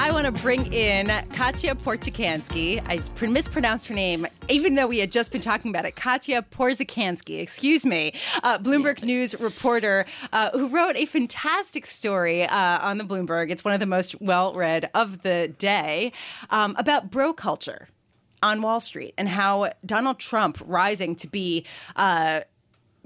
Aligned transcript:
I 0.00 0.10
want 0.12 0.24
to 0.24 0.32
bring 0.32 0.72
in 0.72 1.08
Katia 1.34 1.74
Porzecanski. 1.74 2.80
I 2.88 3.26
mispronounced 3.26 3.86
her 3.88 3.94
name, 3.94 4.26
even 4.48 4.74
though 4.74 4.86
we 4.86 4.98
had 4.98 5.12
just 5.12 5.30
been 5.30 5.42
talking 5.42 5.70
about 5.70 5.84
it. 5.84 5.94
Katia 5.94 6.40
Porzecanski, 6.40 7.38
excuse 7.38 7.84
me, 7.84 8.14
uh, 8.42 8.56
Bloomberg 8.56 9.02
News 9.02 9.38
reporter 9.38 10.06
uh, 10.32 10.52
who 10.52 10.68
wrote 10.68 10.96
a 10.96 11.04
fantastic 11.04 11.84
story 11.84 12.44
uh, 12.44 12.78
on 12.80 12.96
the 12.96 13.04
Bloomberg. 13.04 13.50
It's 13.50 13.62
one 13.62 13.74
of 13.74 13.80
the 13.80 13.84
most 13.84 14.18
well 14.22 14.54
read 14.54 14.88
of 14.94 15.20
the 15.20 15.52
day 15.58 16.12
um, 16.48 16.76
about 16.78 17.10
bro 17.10 17.34
culture 17.34 17.86
on 18.42 18.62
Wall 18.62 18.80
Street 18.80 19.12
and 19.18 19.28
how 19.28 19.70
Donald 19.84 20.18
Trump 20.18 20.56
rising 20.64 21.14
to 21.16 21.28
be 21.28 21.66
uh, 21.96 22.40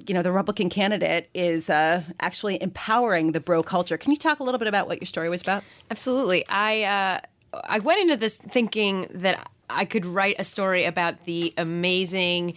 you 0.07 0.15
know, 0.15 0.23
the 0.23 0.33
Republican 0.33 0.69
candidate 0.69 1.31
is 1.35 1.71
uh, 1.71 2.03
actually 2.21 2.61
empowering 2.63 3.33
the 3.33 3.41
bro 3.41 3.63
culture. 3.63 3.97
Can 3.97 4.11
you 4.11 4.17
talk 4.17 4.41
a 4.41 4.43
little 4.43 4.59
bit 4.59 4.69
about 4.69 4.87
what 4.87 5.01
your 5.01 5.07
story 5.07 5.29
was 5.29 5.41
about? 5.41 5.63
Absolutely. 5.91 6.47
I 6.49 6.83
uh, 6.83 7.21
I 7.65 7.79
went 7.79 8.01
into 8.01 8.17
this 8.17 8.37
thinking 8.37 9.07
that 9.11 9.49
I 9.69 9.85
could 9.85 10.07
write 10.07 10.37
a 10.39 10.45
story 10.45 10.85
about 10.85 11.25
the 11.25 11.55
amazing 11.57 12.55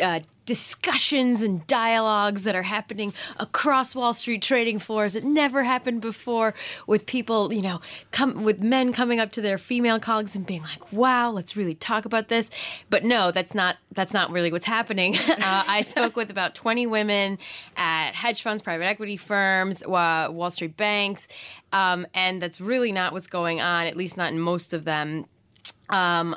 uh, 0.00 0.20
discussions 0.46 1.42
and 1.42 1.66
dialogues 1.66 2.44
that 2.44 2.54
are 2.54 2.62
happening 2.62 3.12
across 3.36 3.94
Wall 3.94 4.14
Street 4.14 4.40
trading 4.40 4.78
floors 4.78 5.14
that 5.14 5.24
never 5.24 5.64
happened 5.64 6.00
before 6.00 6.54
with 6.86 7.04
people, 7.04 7.52
you 7.52 7.60
know, 7.60 7.80
come 8.12 8.44
with 8.44 8.60
men 8.60 8.92
coming 8.92 9.18
up 9.18 9.32
to 9.32 9.40
their 9.40 9.58
female 9.58 9.98
colleagues 9.98 10.36
and 10.36 10.46
being 10.46 10.62
like, 10.62 10.92
"Wow, 10.92 11.30
let's 11.30 11.56
really 11.56 11.74
talk 11.74 12.04
about 12.04 12.28
this." 12.28 12.48
But 12.88 13.04
no, 13.04 13.32
that's 13.32 13.54
not 13.54 13.76
that's 13.92 14.14
not 14.14 14.30
really 14.30 14.50
what's 14.52 14.66
happening. 14.66 15.16
Uh, 15.36 15.64
I 15.68 15.82
spoke 15.82 16.16
with 16.16 16.30
about 16.30 16.54
20 16.54 16.86
women 16.86 17.38
at 17.76 18.14
hedge 18.14 18.42
funds, 18.42 18.62
private 18.62 18.84
equity 18.84 19.16
firms, 19.16 19.82
uh, 19.82 20.28
Wall 20.30 20.50
Street 20.50 20.76
banks, 20.76 21.28
um, 21.72 22.06
and 22.14 22.40
that's 22.40 22.60
really 22.60 22.90
not 22.90 23.12
what's 23.12 23.26
going 23.26 23.60
on, 23.60 23.86
at 23.86 23.96
least 23.96 24.16
not 24.16 24.32
in 24.32 24.40
most 24.40 24.72
of 24.72 24.84
them. 24.84 25.26
Um, 25.88 26.36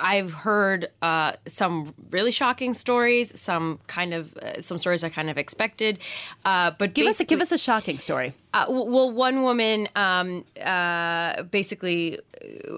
I've 0.00 0.32
heard 0.32 0.88
uh, 1.02 1.32
some 1.46 1.94
really 2.10 2.30
shocking 2.30 2.72
stories, 2.72 3.38
some 3.38 3.80
kind 3.86 4.14
of 4.14 4.36
uh, 4.38 4.62
some 4.62 4.78
stories 4.78 5.04
I 5.04 5.08
kind 5.08 5.30
of 5.30 5.38
expected. 5.38 5.98
Uh, 6.44 6.70
but 6.72 6.94
give 6.94 7.06
us 7.06 7.20
a, 7.20 7.24
give 7.24 7.40
us 7.40 7.52
a 7.52 7.58
shocking 7.58 7.98
story. 7.98 8.32
Uh, 8.54 8.66
well, 8.68 9.10
one 9.10 9.42
woman 9.42 9.88
um, 9.96 10.44
uh, 10.62 11.42
basically 11.44 12.18
uh, 12.18 12.76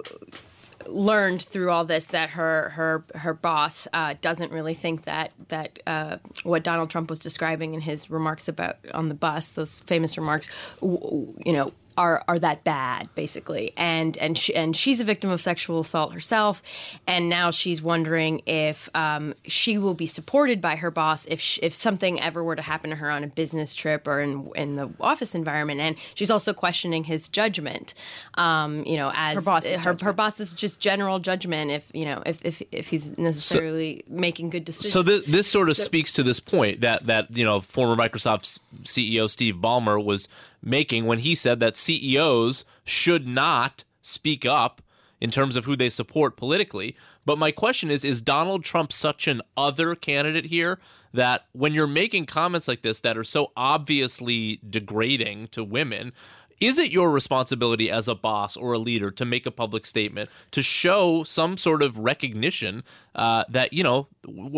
learned 0.87 1.43
through 1.43 1.71
all 1.71 1.85
this 1.85 2.07
that 2.07 2.31
her 2.31 2.71
her 2.71 3.05
her 3.15 3.35
boss 3.35 3.87
uh, 3.93 4.15
doesn't 4.21 4.51
really 4.53 4.75
think 4.75 5.05
that 5.05 5.33
that 5.49 5.79
uh, 5.87 6.17
what 6.43 6.65
Donald 6.65 6.91
Trump 6.91 7.11
was 7.11 7.19
describing 7.19 7.75
in 7.75 7.81
his 7.81 8.11
remarks 8.11 8.49
about 8.49 8.77
on 8.95 9.09
the 9.09 9.15
bus, 9.15 9.51
those 9.51 9.81
famous 9.81 10.17
remarks, 10.17 10.49
you 10.83 11.53
know, 11.53 11.73
are 11.97 12.25
are 12.29 12.39
that 12.39 12.65
bad 12.65 13.09
basically. 13.15 13.73
And 13.77 14.17
and 14.19 14.37
she, 14.37 14.55
and 14.55 14.77
she's 14.77 15.01
a 15.01 15.05
victim 15.05 15.31
of 15.31 15.41
sexual 15.41 15.81
assault 15.81 16.13
herself. 16.13 16.63
And 17.07 17.29
now 17.29 17.51
she's 17.51 17.83
wondering 17.83 18.43
if 18.47 18.89
um, 18.95 19.35
she 19.47 19.79
will 19.79 19.95
be 19.95 20.07
supported 20.07 20.61
by 20.61 20.77
her 20.77 20.91
boss 20.91 21.27
if 21.27 21.41
she, 21.41 21.61
if 21.63 21.75
something 21.75 22.21
ever 22.21 22.43
were 22.43 22.57
to 22.57 22.63
happen 22.63 22.91
to 22.91 22.97
her 22.97 23.11
on 23.11 23.25
a 23.25 23.27
business 23.27 23.75
trip 23.75 24.07
or 24.07 24.21
in 24.21 24.51
in 24.57 24.77
the 24.77 24.91
office 25.01 25.35
environment. 25.35 25.81
And 25.81 25.97
she's 26.15 26.31
also 26.31 26.53
questioning 26.53 27.05
his 27.05 27.29
judgment. 27.29 27.95
Um, 28.35 28.85
you 28.85 28.97
know 28.97 29.13
as 29.15 29.35
her 29.35 29.43
boss 29.43 29.69
her, 29.69 29.97
her 30.03 30.13
boss 30.13 30.41
is 30.41 30.55
just 30.55 30.81
general 30.81 31.19
judgment 31.19 31.71
if 31.71 31.91
you 31.93 32.05
know 32.05 32.23
if 32.27 32.45
if, 32.45 32.63
if 32.73 32.89
he's 32.89 33.17
necessarily 33.19 34.05
so, 34.07 34.15
making 34.15 34.51
good 34.51 34.65
decisions. 34.65 34.93
so 34.93 35.03
this, 35.03 35.25
this 35.27 35.47
sort 35.47 35.69
of 35.69 35.77
so, 35.77 35.83
speaks 35.83 36.13
to 36.15 36.23
this 36.23 36.41
point 36.41 36.81
that 36.81 37.07
that 37.07 37.37
you 37.37 37.45
know 37.45 37.61
former 37.61 37.97
Microsoft 37.97 38.59
CEO 38.85 39.29
Steve 39.29 39.57
Ballmer 39.57 40.03
was 40.03 40.29
making 40.63 41.07
when 41.07 41.21
he 41.21 41.35
said 41.35 41.61
that 41.61 41.77
CEOs 41.77 42.65
should 42.85 43.27
not 43.27 43.85
speak 44.03 44.45
up 44.45 44.83
in 45.21 45.31
terms 45.31 45.57
of 45.57 45.65
who 45.65 45.77
they 45.77 45.91
support 45.91 46.37
politically. 46.37 46.97
But 47.27 47.39
my 47.39 47.51
question 47.51 47.91
is 47.91 48.05
is 48.05 48.23
Donald 48.23 48.65
Trump 48.65 48.93
such 48.93 49.29
an 49.29 49.43
other 49.57 49.95
candidate 49.95 50.47
here 50.47 50.79
that 51.13 51.47
when 51.53 51.75
you're 51.75 51.87
making 51.87 52.27
comments 52.27 52.69
like 52.69 52.83
this 52.83 53.01
that 53.01 53.19
are 53.19 53.25
so 53.25 53.53
obviously 53.57 54.61
degrading 54.69 55.49
to 55.49 55.63
women, 55.63 56.13
is 56.61 56.79
it 56.79 56.93
your 56.93 57.11
responsibility 57.11 57.91
as 57.91 58.07
a 58.07 58.15
boss 58.15 58.57
or 58.57 58.75
a 58.75 58.79
leader 58.79 59.11
to 59.11 59.25
make 59.25 59.47
a 59.47 59.51
public 59.51 59.87
statement 59.87 60.29
to 60.51 60.63
show 60.63 61.25
some 61.25 61.57
sort 61.57 61.83
of 61.83 61.99
recognition 61.99 62.85
uh, 63.15 63.45
that 63.49 63.73
you 63.73 63.83
know 63.83 64.07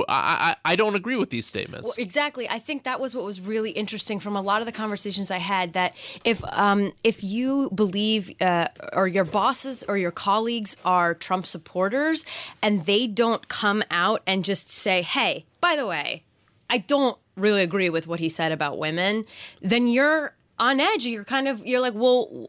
I, 0.09 0.57
I, 0.65 0.73
I 0.73 0.77
don't 0.77 0.97
agree 0.97 1.17
with 1.17 1.31
these 1.31 1.47
statements? 1.47 1.85
Well, 1.85 2.05
exactly. 2.05 2.49
I 2.49 2.59
think 2.59 2.83
that 2.83 3.01
was 3.01 3.15
what 3.15 3.25
was 3.25 3.41
really 3.41 3.71
interesting 3.71 4.19
from 4.19 4.37
a 4.37 4.43
lot 4.43 4.61
of 4.61 4.67
the 4.67 4.73
conversations 4.73 5.31
I 5.31 5.39
had. 5.39 5.73
That 5.75 5.95
if 6.25 6.43
um, 6.45 6.93
if 7.05 7.23
you 7.23 7.71
believe 7.75 8.33
uh, 8.41 8.67
or 8.93 9.07
your 9.07 9.25
bosses 9.25 9.85
or 9.85 9.97
your 9.97 10.11
colleagues 10.11 10.77
are 10.85 11.15
Trump 11.15 11.47
supporters 11.47 12.25
and 12.61 12.85
they 12.85 13.07
don't 13.07 13.49
come 13.49 13.85
out 13.91 14.23
and 14.27 14.45
just 14.45 14.69
say, 14.69 15.03
"Hey, 15.03 15.47
by 15.61 15.77
the 15.77 15.87
way, 15.87 16.25
I 16.69 16.79
don't 16.79 17.17
really 17.37 17.63
agree 17.63 17.89
with 17.89 18.07
what 18.07 18.19
he 18.19 18.29
said 18.29 18.51
about 18.53 18.77
women," 18.77 19.25
then 19.61 19.87
you're 19.87 20.35
on 20.63 20.79
edge 20.79 21.05
you're 21.05 21.25
kind 21.25 21.49
of 21.49 21.67
you're 21.67 21.81
like 21.81 21.93
well 21.95 22.49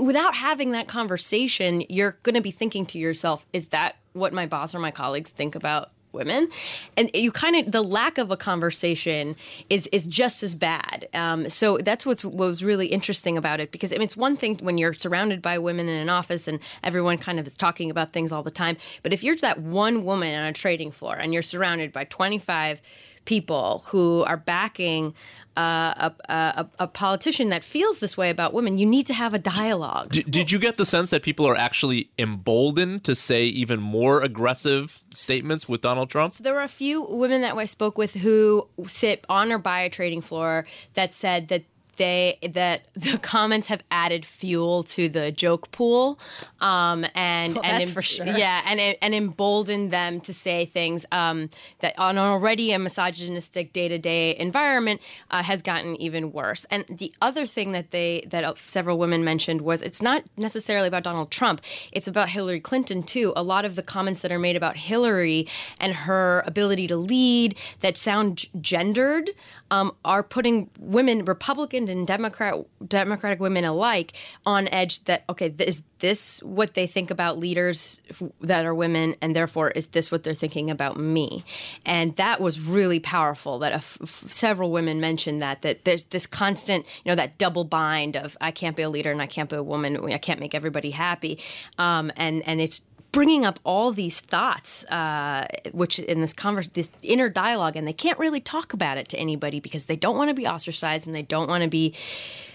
without 0.00 0.34
having 0.34 0.72
that 0.72 0.88
conversation 0.88 1.84
you're 1.88 2.18
going 2.24 2.34
to 2.34 2.40
be 2.40 2.50
thinking 2.50 2.84
to 2.84 2.98
yourself 2.98 3.46
is 3.52 3.66
that 3.66 3.96
what 4.12 4.32
my 4.32 4.44
boss 4.44 4.74
or 4.74 4.80
my 4.80 4.90
colleagues 4.90 5.30
think 5.30 5.54
about 5.54 5.90
women? 6.16 6.48
And 6.96 7.10
you 7.14 7.30
kind 7.30 7.54
of 7.54 7.70
the 7.70 7.82
lack 7.82 8.18
of 8.18 8.32
a 8.32 8.36
conversation 8.36 9.36
is 9.70 9.86
is 9.88 10.06
just 10.08 10.42
as 10.42 10.56
bad. 10.56 11.08
Um, 11.14 11.48
so 11.48 11.78
that's 11.78 12.04
what's 12.04 12.24
what 12.24 12.34
was 12.34 12.64
really 12.64 12.88
interesting 12.88 13.36
about 13.36 13.60
it 13.60 13.70
because 13.70 13.92
I 13.92 13.96
mean, 13.96 14.02
it's 14.02 14.16
one 14.16 14.36
thing 14.36 14.58
when 14.62 14.78
you're 14.78 14.94
surrounded 14.94 15.40
by 15.42 15.58
women 15.58 15.88
in 15.88 15.96
an 15.96 16.08
office 16.08 16.48
and 16.48 16.58
everyone 16.82 17.18
kind 17.18 17.38
of 17.38 17.46
is 17.46 17.56
talking 17.56 17.90
about 17.90 18.12
things 18.12 18.32
all 18.32 18.42
the 18.42 18.50
time 18.50 18.76
but 19.02 19.12
if 19.12 19.22
you're 19.22 19.36
that 19.36 19.60
one 19.60 20.04
woman 20.04 20.34
on 20.34 20.46
a 20.46 20.52
trading 20.52 20.90
floor 20.90 21.14
and 21.14 21.32
you're 21.32 21.42
surrounded 21.42 21.92
by 21.92 22.04
25 22.04 22.80
people 23.26 23.84
who 23.88 24.24
are 24.24 24.36
backing 24.36 25.14
uh, 25.56 26.10
a, 26.28 26.32
a, 26.32 26.68
a, 26.80 26.86
politician 26.86 27.48
that 27.48 27.64
feels 27.64 27.98
this 27.98 28.14
way 28.16 28.28
about 28.28 28.52
women, 28.52 28.76
you 28.76 28.84
need 28.84 29.06
to 29.06 29.14
have 29.14 29.32
a 29.32 29.38
dialogue. 29.38 30.10
Did, 30.10 30.30
did 30.30 30.52
you 30.52 30.58
get 30.58 30.76
the 30.76 30.84
sense 30.84 31.08
that 31.10 31.22
people 31.22 31.46
are 31.46 31.56
actually 31.56 32.10
emboldened 32.18 33.04
to 33.04 33.14
say 33.14 33.44
even 33.44 33.80
more 33.80 34.22
aggressive 34.22 35.02
statements 35.10 35.66
with 35.66 35.80
Donald 35.80 36.10
Trump? 36.10 36.34
So 36.34 36.44
there 36.44 36.52
were 36.52 36.62
a 36.62 36.68
few 36.68 37.02
women 37.02 37.40
that 37.40 37.56
I 37.56 37.64
spoke 37.64 37.96
with 37.96 38.14
who 38.14 38.68
sit 38.86 39.24
on 39.30 39.50
or 39.50 39.58
by 39.58 39.80
a 39.80 39.88
trading 39.88 40.20
floor 40.20 40.66
that 40.92 41.14
said 41.14 41.48
that 41.48 41.64
they 41.96 42.38
that 42.52 42.82
the 42.94 43.18
comments 43.18 43.68
have 43.68 43.82
added 43.90 44.24
fuel 44.24 44.82
to 44.84 45.08
the 45.08 45.32
joke 45.32 45.70
pool, 45.70 46.18
um, 46.60 47.06
and 47.14 47.54
well, 47.54 47.64
and 47.64 47.80
that's 47.80 47.90
for 47.90 48.02
sure. 48.02 48.26
Yeah, 48.26 48.62
and 48.66 48.80
and 48.80 49.14
emboldened 49.14 49.90
them 49.90 50.20
to 50.22 50.34
say 50.34 50.66
things 50.66 51.04
um, 51.12 51.50
that 51.80 51.98
on 51.98 52.18
already 52.18 52.72
a 52.72 52.78
misogynistic 52.78 53.72
day 53.72 53.88
to 53.88 53.98
day 53.98 54.36
environment 54.36 55.00
uh, 55.30 55.42
has 55.42 55.62
gotten 55.62 55.96
even 56.00 56.32
worse. 56.32 56.66
And 56.70 56.84
the 56.88 57.12
other 57.20 57.46
thing 57.46 57.72
that 57.72 57.90
they 57.90 58.26
that 58.28 58.44
uh, 58.44 58.54
several 58.56 58.98
women 58.98 59.24
mentioned 59.24 59.60
was 59.62 59.82
it's 59.82 60.02
not 60.02 60.22
necessarily 60.36 60.88
about 60.88 61.02
Donald 61.02 61.30
Trump; 61.30 61.60
it's 61.92 62.08
about 62.08 62.28
Hillary 62.28 62.60
Clinton 62.60 63.02
too. 63.02 63.32
A 63.36 63.42
lot 63.42 63.64
of 63.64 63.76
the 63.76 63.82
comments 63.82 64.20
that 64.20 64.32
are 64.32 64.38
made 64.38 64.56
about 64.56 64.76
Hillary 64.76 65.46
and 65.78 65.94
her 65.94 66.42
ability 66.46 66.86
to 66.88 66.96
lead 66.96 67.56
that 67.80 67.96
sound 67.96 68.46
gendered 68.60 69.30
um, 69.70 69.94
are 70.04 70.22
putting 70.22 70.70
women, 70.78 71.24
Republican 71.24 71.88
and 71.88 72.06
Democrat, 72.06 72.54
Democratic 72.86 73.40
women 73.40 73.64
alike, 73.64 74.12
on 74.44 74.68
edge. 74.68 75.04
That 75.04 75.24
okay, 75.28 75.54
is 75.58 75.82
this 75.98 76.42
what 76.42 76.74
they 76.74 76.86
think 76.86 77.10
about 77.10 77.38
leaders 77.38 78.00
that 78.40 78.64
are 78.64 78.74
women, 78.74 79.16
and 79.20 79.34
therefore 79.34 79.70
is 79.70 79.86
this 79.86 80.10
what 80.10 80.22
they're 80.22 80.34
thinking 80.34 80.70
about 80.70 80.98
me? 80.98 81.44
And 81.84 82.14
that 82.16 82.40
was 82.40 82.60
really 82.60 83.00
powerful. 83.00 83.58
That 83.58 83.82
several 84.04 84.70
women 84.70 85.00
mentioned 85.00 85.42
that 85.42 85.62
that 85.62 85.84
there's 85.84 86.04
this 86.04 86.26
constant, 86.26 86.86
you 87.04 87.10
know, 87.10 87.16
that 87.16 87.38
double 87.38 87.64
bind 87.64 88.16
of 88.16 88.36
I 88.40 88.50
can't 88.50 88.76
be 88.76 88.82
a 88.82 88.90
leader 88.90 89.10
and 89.10 89.20
I 89.20 89.26
can't 89.26 89.50
be 89.50 89.56
a 89.56 89.62
woman, 89.62 90.12
I 90.12 90.18
can't 90.18 90.40
make 90.40 90.54
everybody 90.54 90.90
happy, 90.90 91.38
um, 91.78 92.12
and 92.16 92.42
and 92.46 92.60
it's 92.60 92.80
bringing 93.16 93.46
up 93.46 93.58
all 93.64 93.92
these 93.92 94.20
thoughts, 94.20 94.84
uh, 94.90 95.46
which 95.72 95.98
in 95.98 96.20
this 96.20 96.34
converse, 96.34 96.68
this 96.74 96.90
inner 97.02 97.30
dialogue, 97.30 97.74
and 97.74 97.88
they 97.88 97.92
can't 97.94 98.18
really 98.18 98.40
talk 98.40 98.74
about 98.74 98.98
it 98.98 99.08
to 99.08 99.16
anybody 99.18 99.58
because 99.58 99.86
they 99.86 99.96
don't 99.96 100.18
want 100.18 100.28
to 100.28 100.34
be 100.34 100.46
ostracized 100.46 101.06
and 101.06 101.16
they 101.16 101.22
don't 101.22 101.48
want 101.48 101.64
to 101.64 101.70
be 101.70 101.94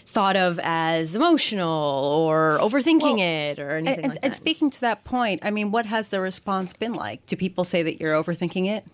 thought 0.05 0.35
of 0.35 0.59
as 0.61 1.15
emotional 1.15 1.67
or 2.15 2.59
overthinking 2.61 3.01
Well, 3.01 3.19
it 3.19 3.59
or 3.59 3.71
anything 3.71 4.03
And, 4.03 4.13
like 4.13 4.19
and 4.21 4.33
that. 4.33 4.37
speaking 4.37 4.69
to 4.69 4.81
that 4.81 5.03
point, 5.03 5.39
I 5.43 5.49
mean, 5.49 5.71
what 5.71 5.87
has 5.87 6.09
the 6.09 6.21
response 6.21 6.73
been 6.73 6.93
like? 6.93 7.25
Do 7.25 7.35
people 7.35 7.63
say 7.63 7.81
that 7.81 7.99
you're 7.99 8.13
overthinking 8.13 8.67
it? 8.67 8.85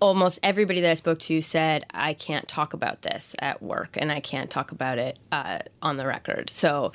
almost 0.00 0.40
everybody 0.42 0.80
that 0.80 0.90
I 0.90 0.94
spoke 0.94 1.20
to 1.20 1.40
said 1.40 1.86
I 1.94 2.12
can't 2.12 2.48
talk 2.48 2.72
about 2.74 3.02
this 3.02 3.36
at 3.38 3.62
work 3.62 3.90
and 3.96 4.10
I 4.10 4.18
can't 4.18 4.50
talk 4.50 4.72
about 4.72 4.98
it 4.98 5.16
uh, 5.30 5.60
on 5.80 5.96
the 5.96 6.04
record. 6.08 6.50
So, 6.50 6.90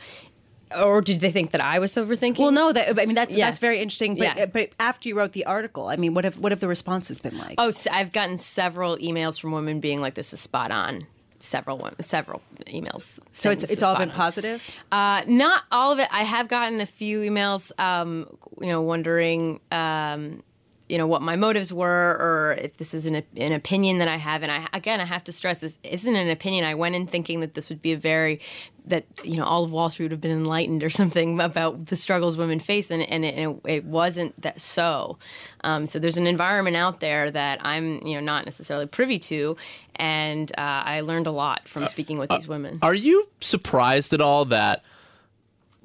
or 0.75 1.01
did 1.01 1.21
they 1.21 1.31
think 1.31 1.51
that 1.51 1.61
I 1.61 1.79
was 1.79 1.93
overthinking? 1.95 2.39
Well, 2.39 2.51
no, 2.51 2.71
that 2.71 2.99
I 2.99 3.05
mean 3.05 3.15
that's 3.15 3.35
Yeah. 3.35 3.45
that's 3.47 3.59
very 3.59 3.79
interesting. 3.79 4.15
But 4.15 4.37
Yeah. 4.37 4.45
but 4.47 4.69
after 4.79 5.07
you 5.09 5.17
wrote 5.17 5.33
the 5.33 5.45
article, 5.45 5.87
I 5.87 5.95
mean, 5.95 6.13
what 6.13 6.23
have 6.23 6.37
what 6.37 6.51
have 6.51 6.59
the 6.59 6.67
responses 6.67 7.17
been 7.19 7.37
like? 7.37 7.55
Oh, 7.57 7.71
so 7.71 7.89
I've 7.91 8.11
gotten 8.11 8.37
several 8.37 8.97
emails 8.97 9.39
from 9.39 9.51
women 9.51 9.79
being 9.79 10.01
like, 10.01 10.15
"This 10.15 10.33
is 10.33 10.39
spot 10.39 10.71
on." 10.71 11.07
Several 11.39 11.77
women, 11.77 12.01
several 12.01 12.41
emails. 12.65 13.19
so 13.31 13.51
it's 13.51 13.63
it's 13.63 13.83
all 13.83 13.95
been 13.95 14.09
on. 14.09 14.15
positive. 14.15 14.63
Uh, 14.91 15.21
not 15.27 15.63
all 15.71 15.91
of 15.91 15.99
it. 15.99 16.07
I 16.11 16.23
have 16.23 16.47
gotten 16.47 16.81
a 16.81 16.85
few 16.87 17.19
emails, 17.19 17.71
um, 17.79 18.25
you 18.59 18.65
know, 18.67 18.81
wondering, 18.81 19.59
um, 19.71 20.41
you 20.89 20.98
know, 20.98 21.07
what 21.07 21.22
my 21.22 21.36
motives 21.36 21.74
were, 21.74 22.18
or 22.19 22.57
if 22.60 22.78
this 22.78 22.94
is 22.94 23.06
an, 23.06 23.24
an 23.36 23.51
opinion 23.51 23.98
that 23.98 24.07
I 24.07 24.16
have. 24.18 24.42
And 24.42 24.51
I, 24.51 24.68
again, 24.74 25.01
I 25.01 25.06
have 25.06 25.24
to 25.25 25.31
stress 25.31 25.60
this 25.60 25.78
isn't 25.84 26.16
an 26.16 26.30
opinion. 26.30 26.66
I 26.66 26.75
went 26.75 26.95
in 26.95 27.07
thinking 27.07 27.42
that 27.42 27.54
this 27.56 27.69
would 27.69 27.81
be 27.81 27.92
a 27.92 27.98
very 27.98 28.39
that 28.86 29.06
you 29.22 29.36
know 29.36 29.44
all 29.44 29.66
of 29.66 29.72
Wall 29.72 29.89
Street 29.89 30.06
would 30.06 30.12
have 30.13 30.22
been 30.22 30.31
enlightened 30.31 30.84
or 30.84 30.89
something 31.01 31.39
about 31.39 31.88
the 31.88 31.95
struggles 31.95 32.38
women 32.38 32.60
face, 32.60 32.89
and, 32.89 33.04
and, 33.04 33.25
it, 33.25 33.34
and 33.36 33.62
it 33.66 33.86
wasn't 33.86 34.39
that 34.42 34.62
so. 34.62 35.18
Um, 35.62 35.86
so 35.86 36.00
there's 36.00 36.18
an 36.18 36.28
environment 36.28 36.75
out 36.75 37.00
there 37.01 37.30
that 37.31 37.63
I'm 37.66 38.06
you 38.06 38.13
know 38.13 38.22
not 38.22 38.45
necessarily 38.45 38.88
privy 38.88 39.19
to, 39.19 39.57
and 39.95 40.51
uh, 40.57 40.84
I 40.86 41.01
learned 41.01 41.28
a 41.28 41.31
lot 41.31 41.68
from 41.68 41.88
speaking 41.88 42.18
with 42.18 42.30
these 42.30 42.48
women. 42.48 42.80
Are 42.81 42.95
you 42.95 43.28
surprised 43.42 44.13
at 44.13 44.22
all 44.22 44.45
that 44.45 44.84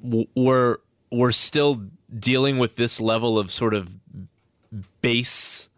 w- 0.01 0.27
we're 0.35 0.77
we're 1.11 1.31
still 1.31 1.81
dealing 2.17 2.57
with 2.57 2.75
this 2.75 2.99
level 2.99 3.37
of 3.37 3.51
sort 3.51 3.73
of 3.73 3.95
base 5.03 5.69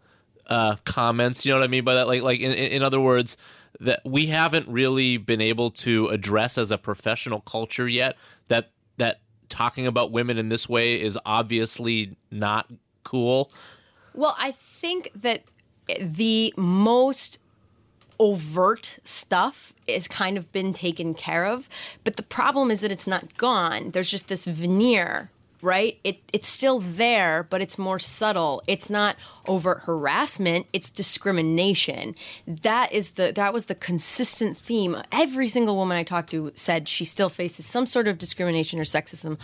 uh, 0.46 0.76
comments? 0.84 1.44
You 1.44 1.52
know 1.52 1.58
what 1.58 1.64
I 1.64 1.68
mean 1.68 1.84
by 1.84 1.96
that? 1.96 2.06
Like, 2.06 2.22
like 2.22 2.40
in, 2.40 2.52
in 2.52 2.82
other 2.82 3.00
words, 3.00 3.36
that 3.80 4.00
we 4.06 4.26
haven't 4.26 4.66
really 4.68 5.18
been 5.18 5.42
able 5.42 5.68
to 5.70 6.06
address 6.06 6.56
as 6.56 6.70
a 6.70 6.78
professional 6.78 7.40
culture 7.40 7.86
yet 7.86 8.16
that 8.48 8.70
that 8.96 9.20
talking 9.50 9.86
about 9.86 10.10
women 10.10 10.38
in 10.38 10.48
this 10.48 10.68
way 10.68 11.00
is 11.00 11.18
obviously 11.26 12.16
not 12.30 12.70
cool. 13.04 13.50
Well, 14.14 14.34
I 14.38 14.52
think 14.52 15.10
that 15.14 15.42
the 16.00 16.54
most 16.56 17.38
overt 18.18 18.98
stuff 19.04 19.74
is 19.86 20.08
kind 20.08 20.38
of 20.38 20.50
been 20.52 20.72
taken 20.72 21.14
care 21.14 21.44
of, 21.44 21.68
but 22.02 22.16
the 22.16 22.22
problem 22.22 22.70
is 22.70 22.80
that 22.80 22.90
it's 22.90 23.06
not 23.06 23.36
gone. 23.36 23.90
There's 23.90 24.10
just 24.10 24.28
this 24.28 24.46
veneer, 24.46 25.30
right? 25.66 25.98
It 26.04 26.18
it's 26.32 26.46
still 26.46 26.78
there, 26.78 27.42
but 27.42 27.60
it's 27.60 27.76
more 27.76 27.98
subtle. 27.98 28.62
It's 28.68 28.88
not 28.88 29.16
overt 29.48 29.80
harassment, 29.82 30.68
it's 30.72 30.90
discrimination. 30.90 32.14
That 32.46 32.92
is 32.92 33.10
the 33.12 33.32
that 33.34 33.52
was 33.52 33.64
the 33.64 33.74
consistent 33.74 34.56
theme. 34.56 34.96
Every 35.10 35.48
single 35.48 35.74
woman 35.74 35.96
I 35.96 36.04
talked 36.04 36.30
to 36.30 36.52
said 36.54 36.88
she 36.88 37.04
still 37.04 37.28
faces 37.28 37.66
some 37.66 37.84
sort 37.84 38.06
of 38.06 38.16
discrimination 38.16 38.78
or 38.78 38.84
sexism 38.84 39.38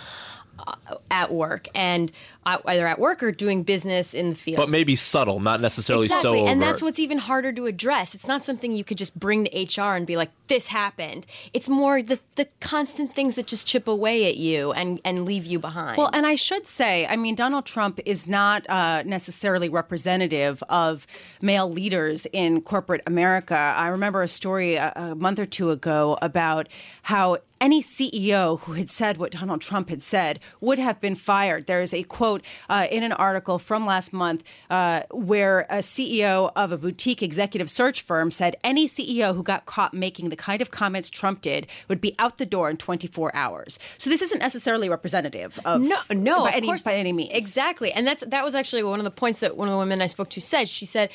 uh, 0.60 0.76
at 1.10 1.32
work 1.32 1.66
and 1.74 2.12
either 2.44 2.86
at 2.86 2.98
work 2.98 3.22
or 3.22 3.30
doing 3.30 3.62
business 3.62 4.14
in 4.14 4.30
the 4.30 4.36
field. 4.36 4.56
But 4.56 4.68
maybe 4.68 4.96
subtle, 4.96 5.40
not 5.40 5.60
necessarily 5.60 6.06
Exactly, 6.06 6.22
so 6.22 6.38
overt. 6.40 6.50
and 6.50 6.62
that's 6.62 6.82
what's 6.82 6.98
even 6.98 7.18
harder 7.18 7.52
to 7.52 7.66
address. 7.66 8.14
It's 8.14 8.26
not 8.26 8.44
something 8.44 8.72
you 8.72 8.84
could 8.84 8.98
just 8.98 9.18
bring 9.18 9.44
to 9.44 9.50
HR 9.82 9.94
and 9.94 10.06
be 10.06 10.16
like, 10.16 10.30
"This 10.48 10.68
happened." 10.68 11.26
It's 11.52 11.68
more 11.68 12.02
the 12.02 12.18
the 12.34 12.48
constant 12.60 13.14
things 13.14 13.36
that 13.36 13.46
just 13.46 13.66
chip 13.66 13.86
away 13.86 14.28
at 14.28 14.36
you 14.36 14.72
and 14.72 15.00
and 15.04 15.24
leave 15.24 15.46
you 15.46 15.58
behind. 15.58 15.98
Well, 15.98 16.10
and 16.12 16.26
I 16.26 16.34
should 16.34 16.66
say, 16.66 17.06
I 17.06 17.16
mean, 17.16 17.34
Donald 17.34 17.64
Trump 17.66 18.00
is 18.06 18.26
not 18.26 18.68
uh, 18.68 19.02
necessarily 19.04 19.68
representative 19.68 20.62
of 20.68 21.06
male 21.40 21.70
leaders 21.70 22.26
in 22.32 22.60
corporate 22.62 23.02
America. 23.06 23.54
I 23.56 23.88
remember 23.88 24.22
a 24.22 24.28
story 24.28 24.76
a, 24.76 24.92
a 24.96 25.14
month 25.14 25.38
or 25.38 25.46
two 25.46 25.70
ago 25.70 26.18
about 26.20 26.68
how 27.02 27.38
any 27.60 27.80
CEO 27.80 28.58
who 28.60 28.72
had 28.72 28.90
said 28.90 29.18
what 29.18 29.30
Donald 29.30 29.60
Trump 29.60 29.88
had 29.88 30.02
said 30.02 30.40
would 30.60 30.80
have 30.80 31.00
been 31.00 31.14
fired. 31.14 31.66
There 31.66 31.80
is 31.80 31.94
a 31.94 32.02
quote 32.02 32.31
uh, 32.68 32.86
in 32.90 33.02
an 33.02 33.12
article 33.12 33.58
from 33.58 33.84
last 33.84 34.12
month 34.12 34.42
uh, 34.70 35.02
where 35.10 35.60
a 35.68 35.78
CEO 35.78 36.50
of 36.56 36.72
a 36.72 36.78
boutique 36.78 37.22
executive 37.22 37.68
search 37.68 38.00
firm 38.00 38.30
said 38.30 38.56
any 38.64 38.88
CEO 38.88 39.34
who 39.34 39.42
got 39.42 39.66
caught 39.66 39.92
making 39.92 40.30
the 40.30 40.36
kind 40.36 40.62
of 40.62 40.70
comments 40.70 41.10
Trump 41.10 41.42
did 41.42 41.66
would 41.88 42.00
be 42.00 42.14
out 42.18 42.38
the 42.38 42.46
door 42.46 42.70
in 42.70 42.76
24 42.76 43.34
hours. 43.34 43.78
So 43.98 44.08
this 44.08 44.22
isn't 44.22 44.38
necessarily 44.38 44.88
representative 44.88 45.58
of 45.64 45.82
no, 45.82 45.98
no, 46.10 46.44
by 46.44 46.50
of 46.50 46.54
any 46.54 46.66
course, 46.66 46.82
by 46.82 46.94
any 46.94 47.12
means. 47.12 47.30
Exactly, 47.32 47.92
and 47.92 48.06
that's 48.06 48.24
that 48.26 48.44
was 48.44 48.54
actually 48.54 48.82
one 48.82 49.00
of 49.00 49.04
the 49.04 49.10
points 49.10 49.40
that 49.40 49.56
one 49.56 49.68
of 49.68 49.72
the 49.72 49.78
women 49.78 50.00
I 50.00 50.06
spoke 50.06 50.30
to 50.30 50.40
said. 50.40 50.68
She 50.68 50.86
said, 50.86 51.10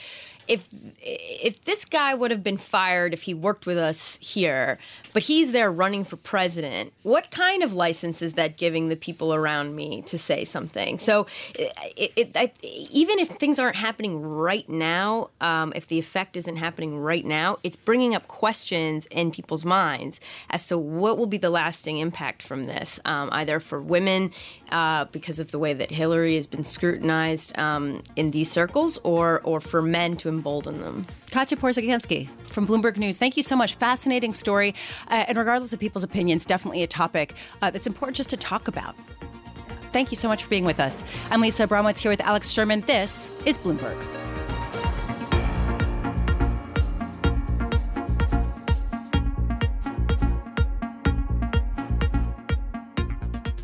"If 0.48 0.68
if 1.02 1.64
this 1.64 1.86
guy 1.86 2.14
would 2.14 2.32
have 2.32 2.44
been 2.44 2.58
fired 2.58 3.14
if 3.14 3.24
he 3.24 3.34
worked 3.34 3.66
with 3.66 3.78
us 3.78 4.18
here, 4.22 4.78
but 5.14 5.24
he's 5.24 5.52
there 5.52 5.72
running 5.72 6.04
for 6.04 6.18
president, 6.18 6.94
what 7.04 7.32
kind 7.32 7.64
of 7.64 7.74
license 7.74 8.22
is 8.22 8.34
that 8.34 8.58
giving 8.58 8.90
the 8.90 8.96
people 8.96 9.34
around 9.34 9.76
me 9.76 10.02
to 10.04 10.18
say 10.18 10.44
something?" 10.44 11.00
So, 11.00 11.28
it, 11.56 12.12
it, 12.16 12.32
I, 12.36 12.52
even 12.64 13.20
if 13.20 13.30
things 13.30 13.60
aren't 13.60 13.76
happening 13.76 14.22
right 14.22 14.68
now, 14.70 15.30
um, 15.42 15.74
if 15.76 15.88
the 15.88 16.00
effect 16.00 16.38
isn't 16.38 16.58
happening 16.58 16.98
right 16.98 17.26
now, 17.26 17.58
it's 17.64 17.76
bringing 17.76 18.16
up 18.16 18.28
questions 18.28 19.06
in 19.08 19.32
people's 19.32 19.66
minds 19.66 20.20
as 20.50 20.68
to 20.68 20.78
what 20.78 21.18
will 21.18 21.28
be 21.28 21.38
the 21.38 21.50
lasting 21.50 21.98
impact 22.00 22.42
from 22.42 22.66
this, 22.66 23.00
um, 23.06 23.30
either 23.32 23.60
for 23.60 23.82
women 23.82 24.32
uh, 24.72 25.06
because 25.06 25.40
of 25.40 25.52
the 25.52 25.60
way 25.60 25.74
that 25.74 25.92
Hillary 25.92 26.36
has 26.36 26.48
been 26.48 26.64
scrutinized 26.64 27.58
um, 27.58 28.02
in 28.16 28.32
these 28.32 28.52
circles, 28.52 28.98
or 29.04 29.42
or 29.44 29.60
for 29.60 29.82
men 29.82 30.16
to 30.18 30.30
embolden 30.38 30.80
them. 30.80 31.06
Katia 31.32 31.58
Porzecanski 31.58 32.30
from 32.46 32.66
Bloomberg 32.68 32.98
News. 32.98 33.18
Thank 33.18 33.38
you 33.38 33.44
so 33.44 33.56
much. 33.56 33.76
Fascinating 33.76 34.34
story. 34.34 34.74
Uh, 35.10 35.26
and 35.28 35.38
regardless 35.38 35.74
of 35.74 35.80
people's 35.80 36.04
opinions, 36.04 36.46
definitely 36.46 36.84
a 36.84 36.88
topic 36.88 37.34
uh, 37.62 37.70
that's 37.72 37.88
important 37.88 38.16
just 38.16 38.30
to 38.30 38.38
talk 38.38 38.68
about. 38.68 38.96
Thank 39.92 40.12
you 40.12 40.18
so 40.18 40.28
much 40.28 40.44
for 40.44 40.50
being 40.50 40.66
with 40.66 40.80
us. 40.80 41.04
I'm 41.32 41.42
Lisa 41.42 41.68
Abramowicz 41.68 42.00
here 42.00 42.12
with 42.12 42.22
Alex 42.22 42.52
Sherman. 42.52 42.82
This 42.82 43.32
is 43.46 43.58
Bloomberg. 43.58 43.98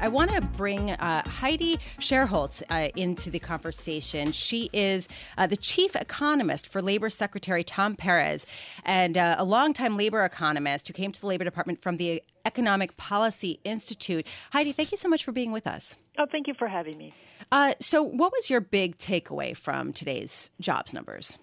I 0.04 0.10
want 0.10 0.32
to 0.32 0.42
bring 0.42 0.92
uh, 0.92 1.22
Heidi 1.26 1.80
Shierholz 1.98 2.62
uh, 2.70 2.90
into 2.98 3.32
the 3.32 3.40
conversation. 3.40 4.34
She 4.34 4.70
is 4.74 5.08
uh, 5.38 5.48
the 5.48 5.56
chief 5.56 5.96
economist 5.96 6.68
for 6.68 6.82
Labor 6.82 7.10
Secretary 7.10 7.64
Tom 7.64 7.96
Perez 7.96 8.46
and 8.84 9.18
uh, 9.18 9.38
a 9.40 9.46
longtime 9.46 9.96
labor 9.96 10.26
economist 10.26 10.90
who 10.90 10.94
came 10.94 11.14
to 11.14 11.22
the 11.22 11.28
Labor 11.28 11.46
Department 11.46 11.80
from 11.80 11.96
the 11.96 12.22
Economic 12.44 12.98
Policy 12.98 13.62
Institute. 13.64 14.28
Heidi, 14.52 14.74
thank 14.74 14.92
you 14.92 14.98
so 14.98 15.08
much 15.08 15.24
for 15.24 15.32
being 15.32 15.54
with 15.54 15.66
us. 15.66 15.96
Oh, 16.20 16.26
thank 16.30 16.48
you 16.48 16.54
for 16.54 16.68
having 16.68 16.98
me. 16.98 17.14
Uh, 17.50 17.74
so, 17.80 18.04
what 18.04 18.34
was 18.34 18.50
your 18.50 18.60
big 18.60 18.98
takeaway 18.98 19.56
from 19.56 19.94
today's 19.94 20.52
jobs 20.60 20.94
numbers? 20.94 21.40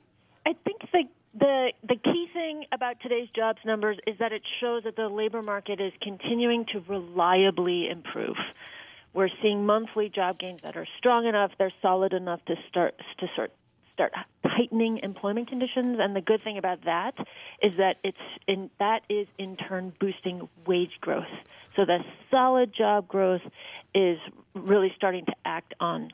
The 1.38 1.72
the 1.82 1.96
key 1.96 2.28
thing 2.32 2.64
about 2.72 3.00
today's 3.00 3.28
jobs 3.30 3.60
numbers 3.64 3.98
is 4.06 4.18
that 4.18 4.32
it 4.32 4.42
shows 4.60 4.82
that 4.84 4.96
the 4.96 5.08
labor 5.08 5.42
market 5.42 5.80
is 5.80 5.92
continuing 6.02 6.64
to 6.66 6.80
reliably 6.88 7.88
improve. 7.88 8.36
We're 9.12 9.28
seeing 9.40 9.64
monthly 9.64 10.08
job 10.08 10.38
gains 10.38 10.62
that 10.62 10.76
are 10.76 10.86
strong 10.98 11.26
enough, 11.26 11.52
they're 11.58 11.72
solid 11.82 12.12
enough 12.12 12.44
to 12.46 12.56
start 12.68 13.00
to 13.18 13.28
sort 13.36 13.52
start 13.92 14.12
tightening 14.42 14.98
employment 14.98 15.48
conditions 15.48 15.98
and 16.00 16.16
the 16.16 16.20
good 16.20 16.40
thing 16.42 16.56
about 16.58 16.82
that 16.84 17.14
is 17.62 17.76
that 17.76 17.96
it's 18.02 18.16
in 18.48 18.70
that 18.78 19.02
is 19.08 19.28
in 19.38 19.56
turn 19.56 19.92
boosting 20.00 20.48
wage 20.66 20.98
growth. 21.00 21.28
So 21.76 21.84
the 21.84 22.04
solid 22.30 22.72
job 22.72 23.06
growth 23.06 23.42
is 23.94 24.18
really 24.54 24.92
starting 24.96 25.26
to 25.26 25.34
act 25.44 25.74
on 25.78 26.12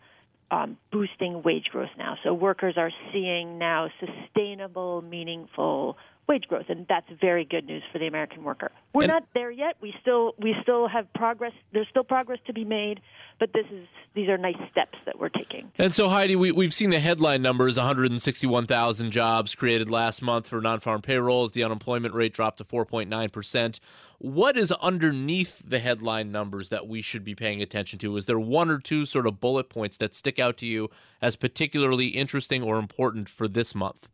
um, 0.50 0.76
boosting 0.92 1.42
wage 1.42 1.66
growth 1.70 1.90
now. 1.98 2.16
So 2.22 2.32
workers 2.32 2.74
are 2.76 2.90
seeing 3.12 3.58
now 3.58 3.88
sustainable, 4.00 5.02
meaningful 5.02 5.96
wage 6.28 6.44
growth, 6.48 6.66
and 6.68 6.86
that's 6.88 7.06
very 7.20 7.44
good 7.44 7.66
news 7.66 7.82
for 7.92 7.98
the 7.98 8.06
American 8.06 8.42
worker. 8.42 8.70
We're 8.92 9.02
And- 9.02 9.10
not 9.10 9.24
there 9.34 9.50
yet. 9.50 9.76
We 9.80 9.94
still 10.00 10.34
we 10.38 10.54
still 10.62 10.88
have 10.88 11.12
progress. 11.14 11.52
There's 11.72 11.88
still 11.88 12.04
progress 12.04 12.38
to 12.46 12.52
be 12.52 12.64
made, 12.64 13.00
but 13.38 13.52
this 13.52 13.66
is 13.70 13.86
these 14.14 14.28
are 14.28 14.38
nice 14.38 14.56
steps 14.70 14.98
that 15.04 15.18
we're 15.18 15.28
taking. 15.28 15.70
And 15.78 15.94
so, 15.94 16.08
Heidi, 16.08 16.36
we, 16.36 16.50
we've 16.52 16.72
seen 16.72 16.90
the 16.90 17.00
headline 17.00 17.42
numbers 17.42 17.76
161,000 17.76 19.10
jobs 19.10 19.54
created 19.54 19.90
last 19.90 20.22
month 20.22 20.48
for 20.48 20.60
non 20.60 20.80
farm 20.80 21.02
payrolls. 21.02 21.52
The 21.52 21.62
unemployment 21.62 22.14
rate 22.14 22.32
dropped 22.32 22.58
to 22.58 22.64
4.9%. 22.64 23.80
What 24.18 24.56
is 24.56 24.72
underneath 24.72 25.62
the 25.68 25.78
headline 25.78 26.32
numbers 26.32 26.70
that 26.70 26.88
we 26.88 27.02
should 27.02 27.24
be 27.24 27.34
paying 27.34 27.60
attention 27.60 27.98
to? 28.00 28.16
Is 28.16 28.24
there 28.24 28.38
one 28.38 28.70
or 28.70 28.78
two 28.78 29.04
sort 29.04 29.26
of 29.26 29.40
bullet 29.40 29.68
points 29.68 29.98
that 29.98 30.14
stick 30.14 30.38
out 30.38 30.56
to 30.58 30.66
you 30.66 30.88
as 31.20 31.36
particularly 31.36 32.08
interesting 32.08 32.62
or 32.62 32.78
important 32.78 33.28
for 33.28 33.46
this 33.46 33.74
month? 33.74 34.08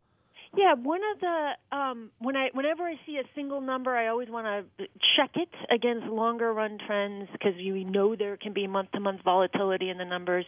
Yeah, 0.55 0.75
one 0.75 1.01
of 1.15 1.19
the 1.19 1.75
um, 1.75 2.11
when 2.19 2.35
I 2.35 2.49
whenever 2.53 2.83
I 2.83 2.93
see 3.07 3.17
a 3.17 3.23
single 3.33 3.59
number, 3.59 3.95
I 3.95 4.07
always 4.07 4.29
want 4.29 4.45
to 4.45 4.85
check 5.17 5.31
it 5.35 5.49
against 5.73 6.05
longer 6.05 6.53
run 6.53 6.77
trends 6.85 7.27
because 7.31 7.53
you 7.57 7.83
know 7.83 8.15
there 8.15 8.37
can 8.37 8.53
be 8.53 8.67
month 8.67 8.91
to 8.91 8.99
month 8.99 9.21
volatility 9.23 9.89
in 9.89 9.97
the 9.97 10.05
numbers. 10.05 10.45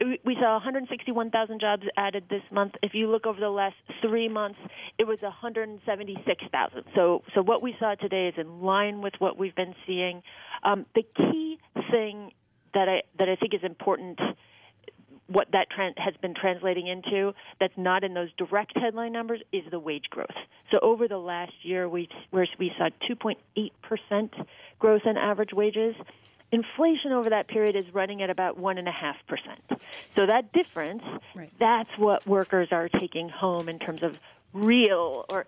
We 0.00 0.34
saw 0.40 0.54
161,000 0.54 1.60
jobs 1.60 1.84
added 1.96 2.24
this 2.28 2.42
month. 2.50 2.72
If 2.82 2.94
you 2.94 3.08
look 3.08 3.26
over 3.26 3.38
the 3.38 3.48
last 3.48 3.76
three 4.02 4.28
months, 4.28 4.58
it 4.98 5.06
was 5.06 5.20
176,000. 5.22 6.82
So 6.96 7.22
so 7.32 7.42
what 7.42 7.62
we 7.62 7.76
saw 7.78 7.94
today 7.94 8.26
is 8.26 8.34
in 8.36 8.60
line 8.60 9.02
with 9.02 9.14
what 9.20 9.38
we've 9.38 9.54
been 9.54 9.76
seeing. 9.86 10.22
Um, 10.64 10.84
the 10.96 11.04
key 11.16 11.58
thing 11.92 12.32
that 12.72 12.88
I 12.88 13.02
that 13.20 13.28
I 13.28 13.36
think 13.36 13.54
is 13.54 13.62
important 13.62 14.18
what 15.26 15.48
that 15.52 15.70
trend 15.70 15.94
has 15.98 16.14
been 16.20 16.34
translating 16.34 16.86
into 16.86 17.32
that's 17.58 17.76
not 17.76 18.04
in 18.04 18.14
those 18.14 18.28
direct 18.36 18.76
headline 18.76 19.12
numbers 19.12 19.40
is 19.52 19.62
the 19.70 19.78
wage 19.78 20.04
growth. 20.10 20.28
So 20.70 20.78
over 20.80 21.08
the 21.08 21.18
last 21.18 21.52
year, 21.62 21.88
we 21.88 22.08
we 22.32 22.72
saw 22.76 22.88
2.8 23.10 23.70
percent 23.82 24.34
growth 24.78 25.02
in 25.06 25.16
average 25.16 25.52
wages. 25.52 25.94
Inflation 26.52 27.12
over 27.12 27.30
that 27.30 27.48
period 27.48 27.74
is 27.74 27.84
running 27.92 28.22
at 28.22 28.30
about 28.30 28.56
one 28.58 28.78
and 28.78 28.86
a 28.86 28.92
half 28.92 29.16
percent. 29.26 29.60
So 30.14 30.26
that 30.26 30.52
difference, 30.52 31.02
Right. 31.34 31.50
that's 31.58 31.90
what 31.96 32.26
workers 32.26 32.68
are 32.70 32.88
taking 32.88 33.28
home 33.28 33.68
in 33.68 33.78
terms 33.78 34.02
of 34.02 34.16
real 34.52 35.24
or 35.28 35.46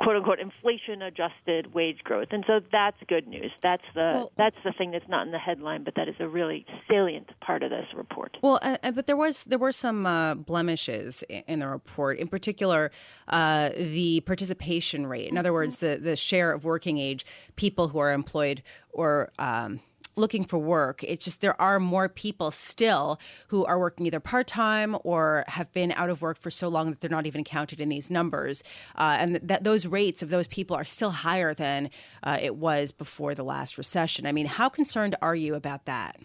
quote 0.00 0.16
unquote 0.16 0.38
inflation 0.40 1.02
adjusted 1.02 1.74
wage 1.74 1.98
growth. 2.04 2.28
And 2.30 2.44
so 2.46 2.60
that's 2.72 2.96
good 3.06 3.26
news. 3.28 3.52
That's 3.62 3.84
the 3.94 4.00
Well- 4.14 4.32
that's 4.36 4.56
the 4.64 4.72
thing 4.72 4.90
that's 4.90 5.08
not 5.08 5.26
in 5.26 5.32
the 5.32 5.38
headline, 5.38 5.84
but 5.84 5.94
that 5.96 6.08
is 6.08 6.14
a 6.20 6.28
really 6.28 6.64
salient 6.88 7.28
part 7.40 7.62
of 7.62 7.70
this 7.70 7.86
report. 7.94 8.38
Well, 8.42 8.58
uh, 8.62 8.78
uh, 8.82 8.92
but 8.92 9.06
there 9.06 9.16
was 9.16 9.44
there 9.44 9.58
were 9.58 9.72
some 9.72 10.06
uh, 10.06 10.34
blemishes 10.34 11.22
in 11.28 11.58
the 11.58 11.68
report. 11.68 12.18
In 12.18 12.28
particular, 12.28 12.90
uh, 13.28 13.70
the 13.76 14.20
participation 14.22 15.06
rate. 15.06 15.28
In 15.28 15.36
other 15.36 15.52
words, 15.52 15.76
the 15.76 15.96
the 15.96 16.16
share 16.16 16.52
of 16.52 16.64
working 16.64 16.98
age 16.98 17.26
people 17.56 17.88
who 17.88 17.98
are 17.98 18.12
employed 18.12 18.62
or 18.92 19.30
um, 19.38 19.80
looking 20.16 20.44
for 20.44 20.58
work. 20.58 21.02
It's 21.04 21.24
just 21.24 21.40
there 21.40 21.60
are 21.60 21.80
more 21.80 22.08
people 22.08 22.50
still 22.50 23.20
who 23.48 23.64
are 23.64 23.78
working 23.78 24.06
either 24.06 24.20
part 24.20 24.46
time 24.46 24.96
or 25.04 25.44
have 25.48 25.72
been 25.72 25.92
out 25.92 26.10
of 26.10 26.22
work 26.22 26.38
for 26.38 26.50
so 26.50 26.68
long 26.68 26.90
that 26.90 27.00
they're 27.00 27.10
not 27.10 27.26
even 27.26 27.44
counted 27.44 27.80
in 27.80 27.88
these 27.88 28.10
numbers, 28.10 28.62
uh, 28.96 29.16
and 29.18 29.36
that 29.36 29.64
those 29.64 29.86
rates 29.86 30.22
of 30.22 30.30
those 30.30 30.46
people 30.46 30.76
are 30.76 30.84
still 30.84 31.10
higher 31.10 31.54
than 31.54 31.90
uh, 32.22 32.38
it 32.40 32.56
was 32.56 32.92
before 32.92 33.34
the 33.34 33.44
last 33.44 33.78
recession. 33.78 34.26
I 34.26 34.32
mean, 34.32 34.46
how 34.46 34.68
concerned 34.68 35.16
are 35.22 35.34
you 35.34 35.54
about 35.54 35.86
that? 35.86 36.20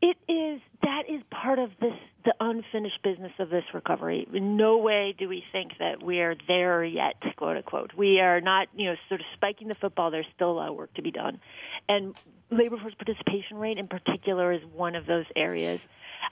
It 0.00 0.16
is 0.28 0.60
that 0.82 1.02
is 1.08 1.22
part 1.30 1.58
of 1.58 1.70
this 1.80 1.94
the 2.24 2.34
unfinished 2.40 3.02
business 3.02 3.32
of 3.38 3.48
this 3.48 3.64
recovery. 3.72 4.28
In 4.34 4.56
no 4.56 4.76
way 4.76 5.14
do 5.18 5.28
we 5.28 5.42
think 5.50 5.72
that 5.78 6.02
we 6.02 6.20
are 6.20 6.34
there 6.46 6.84
yet, 6.84 7.14
quote 7.36 7.56
unquote. 7.56 7.92
We 7.96 8.20
are 8.20 8.40
not, 8.40 8.68
you 8.76 8.86
know, 8.90 8.96
sort 9.08 9.20
of 9.20 9.26
spiking 9.34 9.68
the 9.68 9.74
football. 9.74 10.10
There's 10.10 10.26
still 10.34 10.50
a 10.50 10.52
lot 10.52 10.68
of 10.68 10.76
work 10.76 10.92
to 10.94 11.02
be 11.02 11.10
done, 11.10 11.40
and 11.88 12.16
labor 12.50 12.76
force 12.78 12.94
participation 12.94 13.56
rate 13.58 13.78
in 13.78 13.88
particular 13.88 14.52
is 14.52 14.60
one 14.74 14.94
of 14.94 15.06
those 15.06 15.26
areas. 15.36 15.80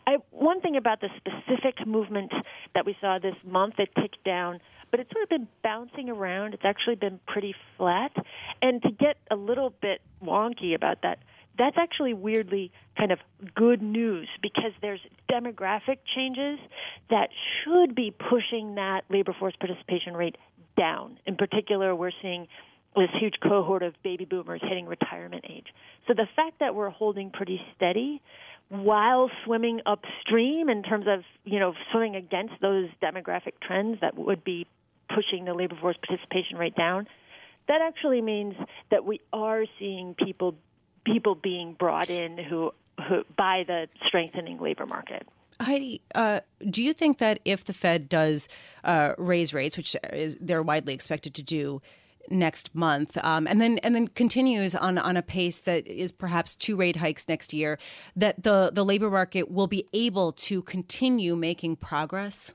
I, 0.07 0.17
one 0.31 0.61
thing 0.61 0.77
about 0.77 1.01
the 1.01 1.09
specific 1.17 1.87
movement 1.87 2.33
that 2.75 2.87
we 2.87 2.97
saw 3.01 3.19
this 3.19 3.35
month, 3.45 3.75
it 3.79 3.89
ticked 4.01 4.23
down, 4.25 4.61
but 4.91 5.01
it's 5.01 5.11
sort 5.13 5.25
of 5.25 5.29
been 5.29 5.49
bouncing 5.63 6.09
around. 6.09 6.55
It's 6.55 6.65
actually 6.65 6.97
been 6.97 7.21
pretty 7.27 7.55
flat, 7.77 8.13
and 8.63 8.83
to 8.83 8.91
get 8.91 9.17
a 9.31 9.37
little 9.37 9.73
bit 9.81 10.01
wonky 10.23 10.75
about 10.75 11.03
that 11.03 11.19
that's 11.59 11.77
actually 11.79 12.15
weirdly 12.15 12.71
kind 12.97 13.13
of 13.13 13.19
good 13.55 13.83
news 13.83 14.29
because 14.43 14.73
there's 14.83 15.01
demographic 15.31 15.99
changes 16.15 16.59
that 17.11 17.31
should 17.65 17.95
be 17.95 18.11
pushing 18.11 18.75
that 18.75 19.03
labor 19.11 19.35
force 19.39 19.55
participation 19.59 20.15
rate 20.15 20.37
down. 20.77 21.19
In 21.27 21.37
particular, 21.37 21.95
we're 21.95 22.13
seeing 22.23 22.49
this 22.97 23.11
huge 23.19 23.35
cohort 23.43 23.83
of 23.83 23.95
baby 24.03 24.25
boomers 24.25 24.61
hitting 24.63 24.87
retirement 24.87 25.45
age. 25.49 25.67
So 26.07 26.15
the 26.15 26.27
fact 26.35 26.61
that 26.61 26.75
we're 26.75 26.91
holding 26.91 27.31
pretty 27.31 27.61
steady 27.77 28.23
while 28.69 29.31
swimming 29.45 29.81
upstream 29.87 30.69
in 30.69 30.83
terms 30.83 31.07
of, 31.07 31.23
you 31.45 31.61
know, 31.61 31.75
swimming 31.93 32.17
against 32.17 32.55
those 32.61 32.89
demographic 33.03 33.53
trends 33.63 34.01
that 34.01 34.17
would 34.17 34.43
be 34.43 34.67
pushing 35.15 35.45
the 35.45 35.55
labor 35.55 35.77
force 35.81 35.97
participation 36.07 36.59
rate 36.59 36.75
down, 36.75 37.07
that 37.69 37.81
actually 37.81 38.21
means 38.21 38.55
that 38.91 39.05
we 39.05 39.21
are 39.33 39.65
seeing 39.79 40.15
people 40.15 40.57
people 41.05 41.37
being 41.37 41.73
brought 41.75 42.11
in 42.11 42.37
who, 42.37 42.73
who 43.09 43.23
by 43.37 43.63
the 43.65 43.89
strengthening 44.07 44.59
labor 44.59 44.87
market. 44.87 45.25
Heidi, 45.61 46.03
uh, 46.15 46.41
do 46.69 46.83
you 46.83 46.93
think 46.93 47.19
that 47.19 47.39
if 47.45 47.65
the 47.65 47.73
Fed 47.73 48.09
does 48.09 48.49
uh, 48.83 49.13
raise 49.17 49.55
rates, 49.55 49.77
which 49.77 49.97
is 50.13 50.37
they're 50.41 50.63
widely 50.63 50.95
expected 50.95 51.35
to 51.35 51.43
do 51.43 51.81
next 52.31 52.75
month, 52.75 53.17
um, 53.25 53.47
and 53.47 53.61
then 53.61 53.79
and 53.79 53.95
then 53.95 54.09
continues 54.09 54.75
on 54.75 54.99
on 54.99 55.17
a 55.17 55.23
pace 55.23 55.61
that 55.63 55.87
is 55.87 56.13
perhaps 56.13 56.57
two 56.57 56.77
rate 56.77 56.97
hikes 56.97 57.29
next 57.29 57.53
year, 57.53 57.79
that 58.15 58.43
the 58.43 58.71
the 58.73 58.85
labor 58.85 59.11
market 59.11 59.51
will 59.51 59.67
be 59.67 59.87
able 59.93 60.33
to 60.33 60.63
continue 60.63 61.37
making 61.37 61.77
progress? 61.77 62.55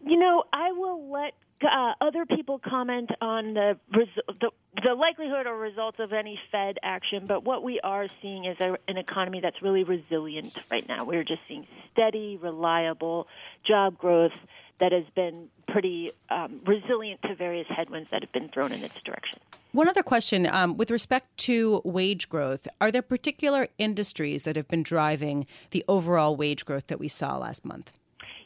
You 0.00 0.18
know, 0.18 0.44
I 0.52 0.72
will 0.72 1.10
let 1.10 1.34
uh, 1.62 1.92
other 2.00 2.26
people 2.26 2.58
comment 2.58 3.10
on 3.20 3.54
the, 3.54 3.78
res- 3.94 4.08
the 4.40 4.50
the 4.82 4.94
likelihood 4.94 5.46
or 5.46 5.56
results 5.56 5.98
of 6.00 6.12
any 6.12 6.38
Fed 6.50 6.78
action, 6.82 7.26
but 7.26 7.44
what 7.44 7.62
we 7.62 7.80
are 7.80 8.06
seeing 8.20 8.44
is 8.44 8.56
a, 8.60 8.76
an 8.88 8.96
economy 8.96 9.40
that's 9.40 9.62
really 9.62 9.84
resilient 9.84 10.58
right 10.70 10.86
now. 10.88 11.04
We're 11.04 11.22
just 11.24 11.40
seeing 11.46 11.66
steady, 11.92 12.38
reliable 12.42 13.28
job 13.64 13.96
growth 13.96 14.32
that 14.78 14.92
has 14.92 15.04
been 15.14 15.48
pretty 15.68 16.10
um, 16.30 16.60
resilient 16.66 17.20
to 17.22 17.34
various 17.34 17.66
headwinds 17.68 18.10
that 18.10 18.22
have 18.22 18.32
been 18.32 18.48
thrown 18.48 18.72
in 18.72 18.82
its 18.82 18.94
direction. 19.04 19.38
One 19.72 19.88
other 19.88 20.02
question 20.02 20.46
um, 20.46 20.76
with 20.76 20.90
respect 20.90 21.36
to 21.38 21.82
wage 21.84 22.28
growth: 22.28 22.68
Are 22.80 22.90
there 22.90 23.02
particular 23.02 23.68
industries 23.78 24.44
that 24.44 24.56
have 24.56 24.68
been 24.68 24.82
driving 24.82 25.46
the 25.70 25.84
overall 25.88 26.36
wage 26.36 26.64
growth 26.64 26.86
that 26.88 27.00
we 27.00 27.08
saw 27.08 27.36
last 27.38 27.64
month? 27.64 27.92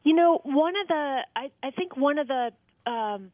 You 0.05 0.15
know, 0.15 0.41
one 0.45 0.75
of 0.81 0.89
the 0.89 1.21
I, 1.37 1.51
I 1.63 1.71
think 1.71 1.97
one 1.97 2.19
of 2.19 2.29
the 2.29 2.53
um, 2.87 3.31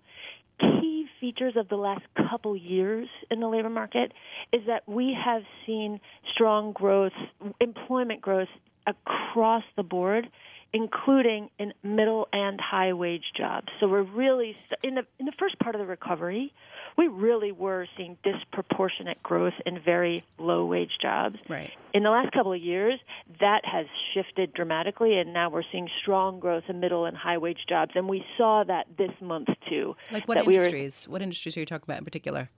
key 0.61 1.07
features 1.21 1.55
of 1.57 1.69
the 1.69 1.77
last 1.77 2.03
couple 2.29 2.57
years 2.57 3.09
in 3.31 3.41
the 3.41 3.49
labor 3.49 3.71
market 3.71 4.13
is 4.53 4.63
that 4.67 4.83
we 4.89 5.17
have 5.25 5.43
seen 5.67 6.01
strong 6.33 6.73
growth, 6.73 7.13
employment 7.61 8.21
growth 8.21 8.49
across 8.87 9.65
the 9.77 9.83
board, 9.83 10.29
including 10.75 11.49
in 11.59 11.73
middle 11.85 12.27
and 12.33 12.61
high 12.61 12.93
wage 12.93 13.23
jobs. 13.37 13.69
So 13.79 13.87
we're 13.89 14.03
really 14.03 14.57
in 14.83 14.97
the 14.97 15.07
in 15.21 15.25
the 15.25 15.33
first 15.39 15.57
part 15.61 15.77
of 15.77 15.79
the 15.79 15.87
recovery, 15.87 16.53
we 16.99 17.07
really 17.07 17.53
were 17.53 17.87
seeing 17.97 18.19
disproportionate 18.25 19.23
growth 19.23 19.55
in 19.65 19.79
very 19.81 20.25
low 20.37 20.67
wage 20.67 20.91
jobs. 21.01 21.37
Right. 21.49 21.71
In 21.95 22.03
the 22.03 22.11
last 22.11 22.33
couple 22.33 22.53
of 22.53 22.61
years, 22.61 22.99
that 23.41 23.65
has 23.65 23.87
shifted 24.13 24.53
dramatically, 24.53 25.17
and 25.17 25.33
now 25.33 25.49
we're 25.49 25.63
seeing 25.71 25.89
strong 26.03 26.41
growth 26.41 26.65
in 26.69 26.81
middle 26.81 27.05
and 27.07 27.17
high 27.17 27.39
wage 27.39 27.61
jobs. 27.69 27.93
And 27.95 28.09
we 28.09 28.25
saw 28.37 28.65
that 28.65 28.89
this 28.99 29.13
month 29.21 29.49
too. 29.71 29.95
Like 30.11 30.27
what 30.27 30.35
that 30.35 30.47
we 30.47 30.55
were- 30.55 30.59
industries? 30.59 31.09
what 31.09 31.23
industries 31.23 31.57
are 31.57 31.61
you 31.61 31.67
talking 31.67 31.85
about 31.87 31.99
in 31.99 32.05
particular? 32.05 32.51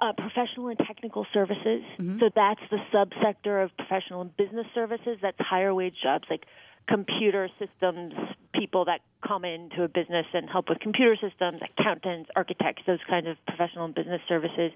uh, 0.00 0.12
professional 0.12 0.68
and 0.68 0.78
technical 0.78 1.26
services. 1.32 1.82
So 2.20 2.30
that's 2.34 2.60
the 2.70 2.78
subsector 2.92 3.62
of 3.64 3.70
professional 3.76 4.20
and 4.22 4.36
business 4.36 4.66
services. 4.74 5.18
That's 5.20 5.36
higher 5.38 5.74
wage 5.74 5.94
jobs 6.02 6.24
like 6.30 6.44
computer 6.88 7.48
systems 7.58 8.14
people 8.60 8.84
that 8.84 9.00
come 9.26 9.44
into 9.44 9.82
a 9.82 9.88
business 9.88 10.26
and 10.34 10.48
help 10.50 10.68
with 10.68 10.78
computer 10.80 11.16
systems, 11.16 11.60
accountants, 11.62 12.28
architects, 12.36 12.82
those 12.86 12.98
kinds 13.08 13.26
of 13.26 13.36
professional 13.46 13.86
and 13.86 13.94
business 13.94 14.20
services. 14.28 14.72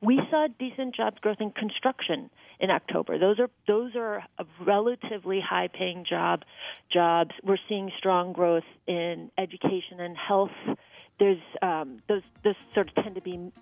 We 0.00 0.20
saw 0.30 0.46
decent 0.58 0.94
jobs 0.94 1.18
growth 1.20 1.40
in 1.40 1.50
construction 1.50 2.30
in 2.60 2.70
October. 2.70 3.18
Those 3.18 3.38
are 3.38 3.50
those 3.66 3.94
are 3.96 4.24
relatively 4.64 5.40
high 5.40 5.68
paying 5.68 6.04
job 6.08 6.44
jobs. 6.92 7.32
We're 7.42 7.58
seeing 7.68 7.92
strong 7.96 8.32
growth 8.32 8.64
in 8.86 9.30
education 9.36 10.00
and 10.00 10.16
health. 10.16 10.56
There's 11.18 11.42
um, 11.62 12.02
those 12.08 12.22
those 12.44 12.54
sort 12.74 12.88
of 12.88 12.94
tend 13.02 13.16
to 13.16 13.20
be 13.20 13.52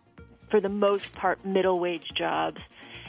for 0.51 0.61
the 0.61 0.69
most 0.69 1.15
part, 1.15 1.45
middle 1.45 1.81
wage 1.81 2.11
jobs. 2.17 2.61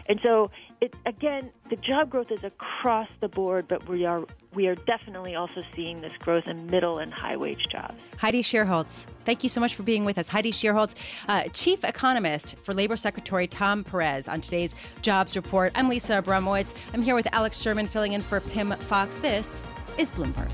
And 0.07 0.19
so, 0.21 0.51
it, 0.81 0.93
again, 1.05 1.49
the 1.69 1.75
job 1.77 2.09
growth 2.09 2.31
is 2.31 2.43
across 2.43 3.07
the 3.21 3.27
board, 3.27 3.67
but 3.67 3.87
we 3.89 4.05
are 4.05 4.25
we 4.53 4.67
are 4.67 4.75
definitely 4.75 5.35
also 5.35 5.63
seeing 5.75 6.01
this 6.01 6.13
growth 6.19 6.47
in 6.47 6.67
middle 6.67 6.99
and 6.99 7.13
high 7.13 7.35
wage 7.35 7.65
jobs. 7.71 8.01
Heidi 8.17 8.41
Shierholz, 8.41 9.05
thank 9.25 9.43
you 9.43 9.49
so 9.49 9.59
much 9.59 9.75
for 9.75 9.83
being 9.83 10.05
with 10.05 10.17
us. 10.17 10.29
Heidi 10.29 10.51
Shierholz, 10.51 10.95
uh, 11.27 11.43
Chief 11.49 11.83
Economist 11.83 12.55
for 12.63 12.73
Labor 12.73 12.95
Secretary 12.95 13.47
Tom 13.47 13.83
Perez 13.83 14.27
on 14.27 14.41
today's 14.41 14.73
Jobs 15.01 15.35
Report. 15.35 15.71
I'm 15.75 15.89
Lisa 15.89 16.21
Abramowicz. 16.21 16.73
I'm 16.93 17.01
here 17.01 17.15
with 17.15 17.27
Alex 17.33 17.59
Sherman 17.59 17.87
filling 17.87 18.13
in 18.13 18.21
for 18.21 18.39
Pimm 18.39 18.71
Fox. 18.71 19.17
This 19.17 19.65
is 19.97 20.09
Bloomberg. 20.09 20.51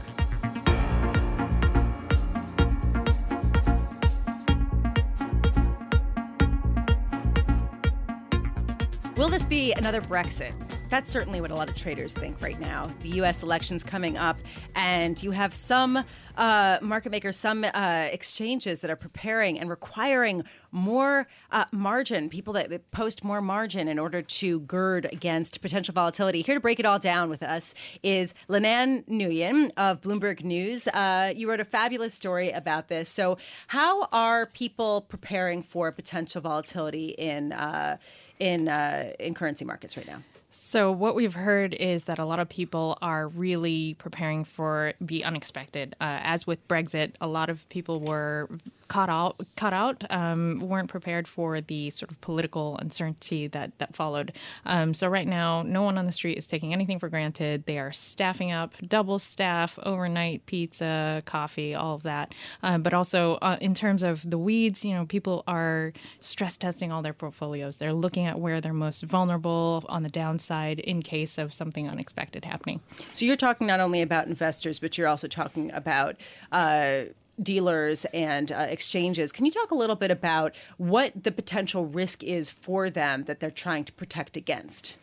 Be 9.52 9.74
another 9.74 10.00
Brexit? 10.00 10.54
That's 10.88 11.12
certainly 11.12 11.42
what 11.42 11.52
a 11.52 11.56
lot 11.56 11.68
of 11.68 11.76
traders 11.76 12.14
think 12.14 12.42
right 12.42 12.58
now. 12.58 12.90
The 13.02 13.10
U.S. 13.10 13.44
election's 13.44 13.84
coming 13.84 14.18
up, 14.18 14.38
and 14.76 15.22
you 15.22 15.32
have 15.32 15.54
some 15.54 16.06
uh, 16.38 16.78
market 16.82 17.12
makers, 17.12 17.36
some 17.36 17.66
uh, 17.66 18.08
exchanges 18.12 18.80
that 18.80 18.90
are 18.90 18.96
preparing 18.96 19.60
and 19.60 19.70
requiring 19.70 20.44
more 20.72 21.28
uh, 21.52 21.66
margin, 21.72 22.30
people 22.30 22.54
that, 22.54 22.92
post 22.92 23.24
more 23.24 23.42
margin 23.42 23.90
in 23.90 24.00
order 24.00 24.22
to 24.22 24.62
gird 24.62 25.06
against 25.12 25.62
potential 25.62 25.94
volatility. 25.94 26.42
Here 26.42 26.56
to 26.56 26.62
break 26.62 26.80
it 26.80 26.86
all 26.86 27.00
down 27.00 27.30
with 27.30 27.44
us 27.44 27.74
is 28.04 28.34
Lananh 28.48 29.06
Nguyen 29.08 29.72
of 29.76 30.02
Bloomberg 30.02 30.44
News. 30.44 30.88
Uh, 30.88 31.34
you 31.36 31.50
wrote 31.50 31.60
a 31.60 31.66
fabulous 31.66 32.14
story 32.14 32.52
about 32.52 32.88
this. 32.88 33.10
So, 33.10 33.38
how 33.68 34.08
are 34.14 34.46
people 34.46 35.02
preparing 35.02 35.62
for 35.62 35.92
potential 35.92 36.42
volatility 36.42 37.10
in 37.10 37.52
uh, 37.52 37.98
in 38.42 38.68
uh, 38.68 39.14
in 39.20 39.34
currency 39.36 39.64
markets 39.64 39.96
right 39.96 40.08
now? 40.08 40.22
So, 40.54 40.92
what 40.92 41.16
we've 41.16 41.34
heard 41.34 41.74
is 41.74 42.04
that 42.06 42.20
a 42.20 42.26
lot 42.26 42.40
of 42.40 42.50
people 42.50 42.98
are 43.02 43.30
really 43.30 43.94
preparing 43.94 44.44
for 44.44 44.92
the 45.00 45.24
unexpected. 45.24 45.96
Uh, 46.02 46.20
as 46.24 46.46
with 46.46 46.68
Brexit, 46.68 47.14
a 47.22 47.28
lot 47.28 47.50
of 47.50 47.68
people 47.70 48.02
were 48.02 48.50
caught 48.90 49.08
out, 49.08 49.38
caught 49.56 49.72
out, 49.72 50.04
um, 50.10 50.60
weren't 50.60 50.90
prepared 50.90 51.26
for 51.26 51.62
the 51.62 51.90
sort 51.92 52.12
of 52.12 52.20
political 52.20 52.78
uncertainty 52.80 53.48
that 53.48 53.78
that 53.78 53.96
followed. 53.96 54.34
Um, 54.66 54.94
so, 54.94 55.08
right 55.08 55.26
now, 55.26 55.64
no 55.64 55.84
one 55.84 55.98
on 55.98 56.06
the 56.06 56.12
street 56.12 56.38
is 56.38 56.46
taking 56.46 56.74
anything 56.74 57.00
for 57.00 57.08
granted. 57.08 57.66
They 57.66 57.80
are 57.80 57.94
staffing 57.94 58.52
up, 58.52 58.74
double 58.86 59.20
staff, 59.20 59.80
overnight 59.84 60.46
pizza, 60.48 61.22
coffee, 61.24 61.74
all 61.74 61.96
of 61.96 62.04
that. 62.04 62.36
Uh, 62.62 62.78
but 62.78 62.94
also, 62.94 63.36
uh, 63.36 63.56
in 63.62 63.74
terms 63.74 64.04
of 64.04 64.30
the 64.30 64.38
weeds, 64.38 64.84
you 64.84 64.94
know, 64.94 65.06
people 65.06 65.46
are 65.48 65.94
stress 66.20 66.58
testing 66.58 66.92
all 66.92 67.02
their 67.02 67.14
portfolios. 67.14 67.78
They're 67.78 67.94
looking 67.94 68.26
at 68.26 68.38
where 68.38 68.60
they're 68.60 68.74
most 68.74 69.04
vulnerable 69.04 69.86
on 69.88 70.04
the 70.04 70.10
downside 70.10 70.41
downside 70.42 70.80
in 70.80 71.02
case 71.02 71.38
of 71.38 71.54
something 71.54 71.88
unexpected 71.88 72.46
happening. 72.46 72.82
So 73.12 73.26
you're 73.26 73.36
talking 73.36 73.68
not 73.68 73.80
only 73.80 74.02
about 74.02 74.28
investors, 74.28 74.80
but 74.80 74.98
you're 74.98 75.08
also 75.08 75.28
talking 75.28 75.72
about. 75.72 76.16
Uh, 76.52 77.06
dealers 77.42 78.06
and 78.14 78.52
uh, 78.52 78.68
exchanges. 78.70 79.32
Can 79.32 79.46
you 79.46 79.52
talk 79.52 79.72
a 79.72 79.76
little 79.76 79.96
bit 79.96 80.12
about 80.12 80.54
what 80.78 81.24
the 81.24 81.32
potential 81.32 81.88
risk 81.88 82.24
is 82.24 82.52
for 82.52 82.90
them 82.90 83.24
that 83.24 83.40
they're 83.40 83.50
trying 83.50 83.84
to 83.86 83.94
protect 83.94 84.38
against? 84.38 84.96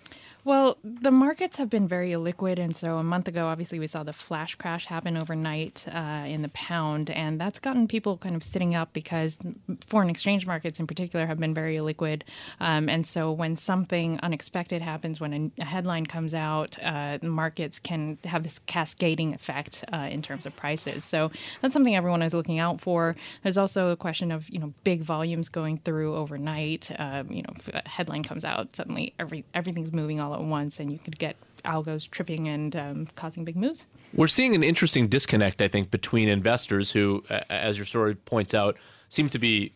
Well, 0.45 0.79
the 0.83 1.11
markets 1.11 1.57
have 1.59 1.69
been 1.69 1.87
very 1.87 2.11
illiquid. 2.11 2.59
And 2.59 2.75
so 2.75 2.97
a 2.97 3.03
month 3.03 3.29
ago, 3.29 3.47
obviously, 3.47 3.79
we 3.79 3.87
saw 3.87 4.03
the 4.03 4.13
flash 4.13 4.55
crash 4.55 4.87
happen 4.87 5.17
overnight 5.17 5.85
uh, 5.93 6.25
in 6.27 6.43
the 6.43 6.49
pound. 6.51 7.11
And 7.11 7.41
that's 7.41 7.59
gotten 7.59 7.87
people 7.87 8.17
kind 8.17 8.35
of 8.35 8.43
sitting 8.43 8.75
up 8.75 8.93
because 8.93 9.39
foreign 9.87 10.09
exchange 10.09 10.47
markets 10.47 10.81
in 10.81 10.87
particular 10.87 11.27
have 11.27 11.39
been 11.39 11.55
very 11.55 11.77
illiquid. 11.77 12.23
Um, 12.61 12.89
and 12.89 13.07
so 13.07 13.31
when 13.31 13.57
something 13.57 14.19
unexpected 14.23 14.81
happens, 14.81 15.21
when 15.21 15.53
a, 15.59 15.65
headline 15.65 16.07
comes 16.07 16.35
out, 16.35 16.79
uh, 16.83 17.19
markets 17.21 17.79
can 17.79 18.17
have 18.25 18.43
this 18.43 18.59
cascading 18.61 19.35
effect 19.35 19.85
uh, 19.93 20.09
in 20.11 20.23
terms 20.23 20.47
of 20.47 20.57
prices. 20.57 21.05
So 21.05 21.31
that's 21.61 21.75
something 21.75 21.95
everyone 21.95 22.23
is 22.23 22.33
looking 22.33 22.59
out 22.59 22.81
for. 22.81 23.17
There's 23.43 23.59
also 23.59 23.91
a 23.91 23.97
question 23.97 24.33
of, 24.33 24.49
you 24.49 24.61
know, 24.61 24.73
big 24.85 25.03
volumes 25.03 25.49
going 25.49 25.79
through 25.79 26.15
overnight. 26.15 26.91
Um, 26.99 27.31
you 27.31 27.43
know, 27.43 27.53
headline 27.87 28.23
comes 28.23 28.45
out, 28.45 28.75
suddenly 28.75 29.13
every 29.19 29.45
everything's 29.53 29.93
moving 29.93 30.21
all 30.21 30.38
at 30.39 30.45
once, 30.45 30.81
and 30.81 30.93
you 30.93 30.99
could 30.99 31.19
get 31.19 31.37
algos 31.65 32.09
tripping 32.11 32.49
and 32.49 32.77
um, 32.77 33.09
causing 33.17 33.45
big 33.45 33.57
moves. 33.57 33.87
We're 34.15 34.29
seeing 34.29 34.55
an 34.55 34.63
interesting 34.63 35.09
disconnect, 35.09 35.61
I 35.61 35.69
think, 35.69 35.91
between 35.91 36.29
investors 36.29 36.93
who, 36.93 37.25
as 37.51 37.77
your 37.77 37.85
story 37.85 38.15
points 38.15 38.55
out, 38.55 38.79
seem 39.09 39.29
to 39.31 39.39
be, 39.39 39.73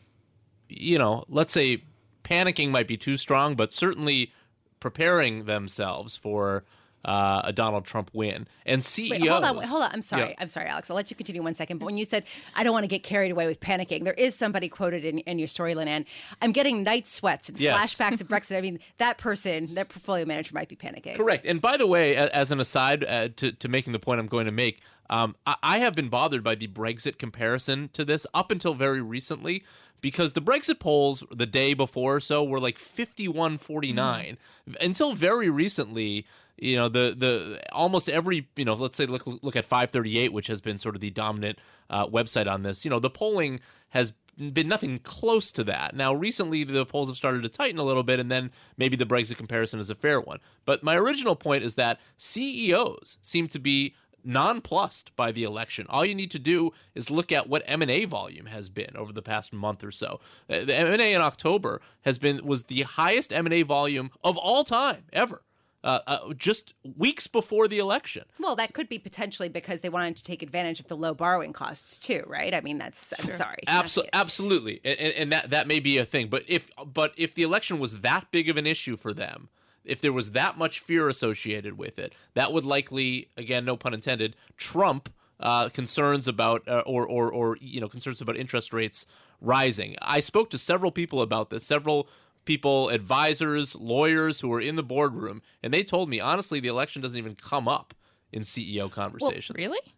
you 0.69 0.99
know, 0.99 1.25
let's 1.28 1.52
say 1.52 1.83
panicking 2.25 2.71
might 2.71 2.88
be 2.88 2.97
too 2.97 3.16
strong, 3.16 3.57
but 3.57 3.73
certainly 3.73 4.33
preparing 4.81 5.45
themselves 5.45 6.16
for 6.16 6.64
uh, 7.04 7.42
a 7.44 7.52
Donald 7.52 7.85
Trump 7.85 8.11
win. 8.12 8.47
And 8.64 8.85
CEOs. 8.85 9.11
Wait, 9.11 9.28
hold 9.28 9.44
on, 9.44 9.62
hold 9.62 9.82
on. 9.82 9.90
I'm 9.92 10.02
sorry. 10.02 10.30
Yeah. 10.30 10.35
I'm 10.38 10.49
sorry, 10.49 10.66
Alex. 10.66 10.90
I'll 10.90 10.97
let 10.97 11.11
you 11.11 11.16
continue 11.16 11.42
one 11.42 11.54
second. 11.54 11.78
But 11.78 11.87
when 11.87 11.97
you 11.97 12.04
said, 12.04 12.25
I 12.54 12.62
don't 12.62 12.73
want 12.73 12.85
to 12.85 12.88
get 12.88 13.02
carried 13.02 13.32
away 13.32 13.47
with 13.47 13.61
panicking, 13.61 14.04
there 14.04 14.14
is 14.14 14.35
somebody 14.35 14.68
quoted 14.68 15.04
in, 15.04 15.18
in 15.21 15.38
your 15.38 15.49
story, 15.49 15.75
Lananh. 15.75 16.04
I'm 16.40 16.52
getting 16.52 16.82
night 16.82 17.06
sweats 17.06 17.49
and 17.49 17.59
yes. 17.59 17.94
flashbacks 17.94 18.21
of 18.21 18.28
Brexit. 18.28 18.56
I 18.56 18.61
mean, 18.61 18.78
that 18.99 19.18
person, 19.18 19.66
that 19.75 19.88
portfolio 19.90 20.25
manager 20.25 20.54
might 20.54 20.68
be 20.68 20.76
panicking. 20.76 21.16
Correct. 21.16 21.44
And 21.47 21.61
by 21.61 21.76
the 21.76 21.87
way, 21.87 22.16
as 22.16 22.52
an 22.52 22.61
aside 22.61 23.04
uh, 23.04 23.28
to, 23.37 23.52
to 23.52 23.68
making 23.68 23.92
the 23.92 23.99
point 23.99 24.21
I'm 24.21 24.26
going 24.26 24.47
to 24.47 24.52
make, 24.52 24.80
um, 25.11 25.37
I, 25.47 25.56
I 25.62 25.78
have 25.78 25.94
been 25.94 26.09
bothered 26.09 26.42
by 26.42 26.54
the 26.54 26.68
Brexit 26.68 27.18
comparison 27.18 27.90
to 27.92 28.05
this 28.05 28.27
up 28.33 28.50
until 28.50 28.74
very 28.74 29.03
recently 29.03 29.64
because 30.00 30.33
the 30.35 30.42
Brexit 30.42 30.81
polls 30.81 31.24
the 31.31 31.46
day 31.46 31.74
before 31.74 32.16
or 32.16 32.20
so 32.20 32.44
were 32.44 32.61
like 32.61 32.79
51 32.79 33.59
49 33.59 34.37
mm. 34.68 34.77
until 34.85 35.14
very 35.14 35.48
recently 35.48 36.27
you 36.62 36.77
know 36.77 36.88
the 36.88 37.14
the 37.16 37.61
almost 37.72 38.09
every 38.09 38.48
you 38.57 38.64
know 38.64 38.75
let's 38.75 38.96
say 38.96 39.07
look 39.07 39.27
look 39.27 39.57
at 39.57 39.64
538 39.64 40.33
which 40.33 40.46
has 40.46 40.61
been 40.61 40.79
sort 40.79 40.94
of 40.94 41.01
the 41.01 41.11
dominant 41.11 41.59
uh, 41.90 42.07
website 42.07 42.51
on 42.51 42.62
this 42.62 42.85
you 42.85 42.90
know 42.90 43.01
the 43.01 43.11
polling 43.11 43.61
has 43.90 44.12
been 44.53 44.68
nothing 44.68 44.98
close 44.98 45.53
to 45.53 45.64
that. 45.64 45.94
Now, 45.94 46.14
recently 46.14 46.64
the 46.64 46.87
polls 46.87 47.09
have 47.09 47.18
started 47.18 47.42
to 47.42 47.51
tighten 47.51 47.79
a 47.79 47.83
little 47.83 48.03
bit, 48.03 48.18
and 48.18 48.31
then 48.31 48.51
maybe 48.79 48.96
the 48.96 49.05
Brexit 49.05 49.37
comparison 49.37 49.79
is 49.79 49.90
a 49.90 49.94
fair 49.94 50.22
one. 50.22 50.38
But 50.64 50.83
my 50.83 50.96
original 50.96 51.37
point 51.37 51.64
is 51.64 51.75
that 51.75 52.01
CEOs 52.16 53.18
seem 53.20 53.46
to 53.48 53.59
be 53.59 53.94
nonplussed 54.25 55.14
by 55.16 55.33
the 55.33 55.44
election. 55.44 55.87
All 55.88 56.05
you 56.05 56.14
need 56.14 56.31
to 56.31 56.38
do 56.38 56.70
is 56.94 57.11
look 57.11 57.33
at 57.33 57.48
what 57.48 57.62
M&A 57.66 58.05
volume 58.05 58.46
has 58.46 58.68
been 58.68 58.96
over 58.96 59.12
the 59.12 59.20
past 59.20 59.53
month 59.53 59.85
or 59.85 59.90
so. 59.90 60.20
Uh, 60.48 60.64
the 60.64 60.75
M&A 60.75 61.12
in 61.12 61.20
October 61.20 61.83
has 62.03 62.18
been 62.18 62.44
was 62.46 62.64
the 62.64 62.83
highest 62.83 63.33
M&A 63.33 63.62
volume 63.62 64.11
of 64.25 64.38
all 64.38 64.64
time 64.64 65.05
ever 65.12 65.42
uh, 65.85 66.01
uh, 66.07 66.33
just 66.35 66.75
weeks 66.97 67.27
before 67.27 67.68
the 67.68 67.79
election. 67.79 68.25
Well, 68.38 68.57
that 68.57 68.73
could 68.73 68.88
be 68.88 68.99
potentially 68.99 69.49
because 69.49 69.81
they 69.81 69.88
wanted 69.88 70.16
to 70.16 70.25
take 70.25 70.42
advantage 70.42 70.81
of 70.81 70.88
the 70.88 70.97
low 70.97 71.14
borrowing 71.14 71.53
costs 71.53 71.99
too, 71.99 72.25
right? 72.27 72.55
I 72.55 72.61
mean, 72.61 72.79
that's 72.79 73.12
I'm 73.18 73.35
sorry, 73.35 73.64
Absol- 73.66 74.09
absolutely, 74.12 74.81
and, 74.85 74.99
and 74.99 75.33
that 75.33 75.51
that 75.51 75.66
may 75.66 75.81
be 75.81 75.99
a 75.99 76.05
thing. 76.05 76.29
But 76.29 76.45
if 76.47 76.71
but 76.87 77.12
if 77.16 77.35
the 77.35 77.42
election 77.42 77.79
was 77.79 78.01
that 78.01 78.31
big 78.31 78.49
of 78.49 78.57
an 78.57 78.66
issue 78.66 78.97
for 78.97 79.12
them, 79.12 79.49
if 79.85 80.01
there 80.01 80.12
was 80.12 80.33
that 80.33 80.57
much 80.57 80.81
fear 80.81 81.09
associated 81.09 81.77
with 81.77 81.99
it, 81.99 82.14
that 82.35 82.53
would 82.53 82.64
likely, 82.64 83.29
again, 83.37 83.64
no 83.64 83.77
pun 83.77 83.95
intended, 83.95 84.37
trump 84.57 85.09
uh, 85.40 85.68
concerns 85.71 86.29
about 86.29 86.66
uh, 86.68 86.83
or 86.87 87.07
or 87.07 87.31
or 87.31 87.59
you 87.61 87.81
know 87.81 87.88
concerns 87.88 88.21
about 88.21 88.37
interest 88.37 88.73
rates 88.73 89.07
rising. 89.40 89.97
I 90.01 90.21
spoke 90.21 90.51
to 90.51 90.59
several 90.59 90.92
people 90.92 91.21
about 91.21 91.51
this, 91.51 91.64
several 91.64 92.09
people, 92.44 92.88
advisors, 92.88 93.76
lawyers 93.76 94.40
who 94.40 94.48
were 94.48 94.61
in 94.61 94.76
the 94.76 94.83
boardroom, 94.83 95.42
and 95.62 95.72
they 95.72 95.83
told 95.83 96.09
me 96.09 96.20
honestly 96.20 96.61
the 96.61 96.68
election 96.68 97.02
doesn't 97.02 97.18
even 97.18 97.35
come 97.35 97.68
up 97.68 97.94
in 98.33 98.42
CEO 98.42 98.90
conversations. 98.90 99.57
Well, 99.59 99.70
really? 99.70 99.92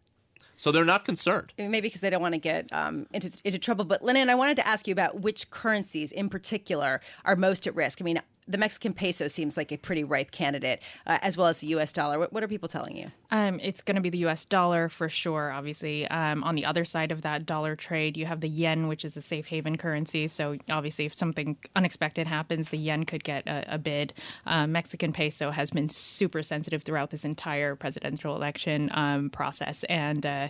So 0.56 0.70
they're 0.70 0.84
not 0.84 1.04
concerned. 1.04 1.52
Maybe 1.58 1.80
because 1.80 2.00
they 2.00 2.10
don't 2.10 2.22
want 2.22 2.34
to 2.34 2.40
get 2.40 2.72
um, 2.72 3.06
into, 3.12 3.30
into 3.44 3.58
trouble. 3.58 3.84
But 3.84 4.02
Lananh, 4.02 4.28
I 4.28 4.34
wanted 4.34 4.56
to 4.56 4.66
ask 4.66 4.86
you 4.86 4.92
about 4.92 5.20
which 5.20 5.50
currencies 5.50 6.12
in 6.12 6.28
particular 6.28 7.00
are 7.24 7.36
most 7.36 7.66
at 7.66 7.74
risk. 7.74 8.00
I 8.00 8.04
mean, 8.04 8.20
the 8.46 8.58
Mexican 8.58 8.92
peso 8.92 9.26
seems 9.26 9.56
like 9.56 9.72
a 9.72 9.76
pretty 9.76 10.04
ripe 10.04 10.30
candidate, 10.30 10.82
uh, 11.06 11.18
as 11.22 11.36
well 11.36 11.46
as 11.46 11.60
the 11.60 11.68
U.S. 11.68 11.92
dollar. 11.92 12.18
What, 12.18 12.32
what 12.32 12.42
are 12.42 12.48
people 12.48 12.68
telling 12.68 12.96
you? 12.96 13.10
Um, 13.30 13.58
it's 13.62 13.80
going 13.80 13.94
to 13.96 14.00
be 14.00 14.10
the 14.10 14.18
U.S. 14.18 14.44
dollar 14.44 14.88
for 14.88 15.08
sure. 15.08 15.50
Obviously, 15.50 16.06
um, 16.08 16.44
on 16.44 16.54
the 16.54 16.66
other 16.66 16.84
side 16.84 17.10
of 17.10 17.22
that 17.22 17.46
dollar 17.46 17.74
trade, 17.74 18.16
you 18.16 18.26
have 18.26 18.40
the 18.40 18.48
yen, 18.48 18.86
which 18.86 19.04
is 19.04 19.16
a 19.16 19.22
safe 19.22 19.46
haven 19.46 19.76
currency. 19.78 20.28
So 20.28 20.58
obviously, 20.68 21.06
if 21.06 21.14
something 21.14 21.56
unexpected 21.74 22.26
happens, 22.26 22.68
the 22.68 22.78
yen 22.78 23.04
could 23.04 23.24
get 23.24 23.46
a, 23.46 23.74
a 23.74 23.78
bid. 23.78 24.12
Uh, 24.46 24.66
Mexican 24.66 25.12
peso 25.12 25.50
has 25.50 25.70
been 25.70 25.88
super 25.88 26.42
sensitive 26.42 26.82
throughout 26.82 27.10
this 27.10 27.24
entire 27.24 27.74
presidential 27.76 28.36
election 28.36 28.90
um, 28.92 29.30
process, 29.30 29.84
and 29.84 30.26
uh, 30.26 30.48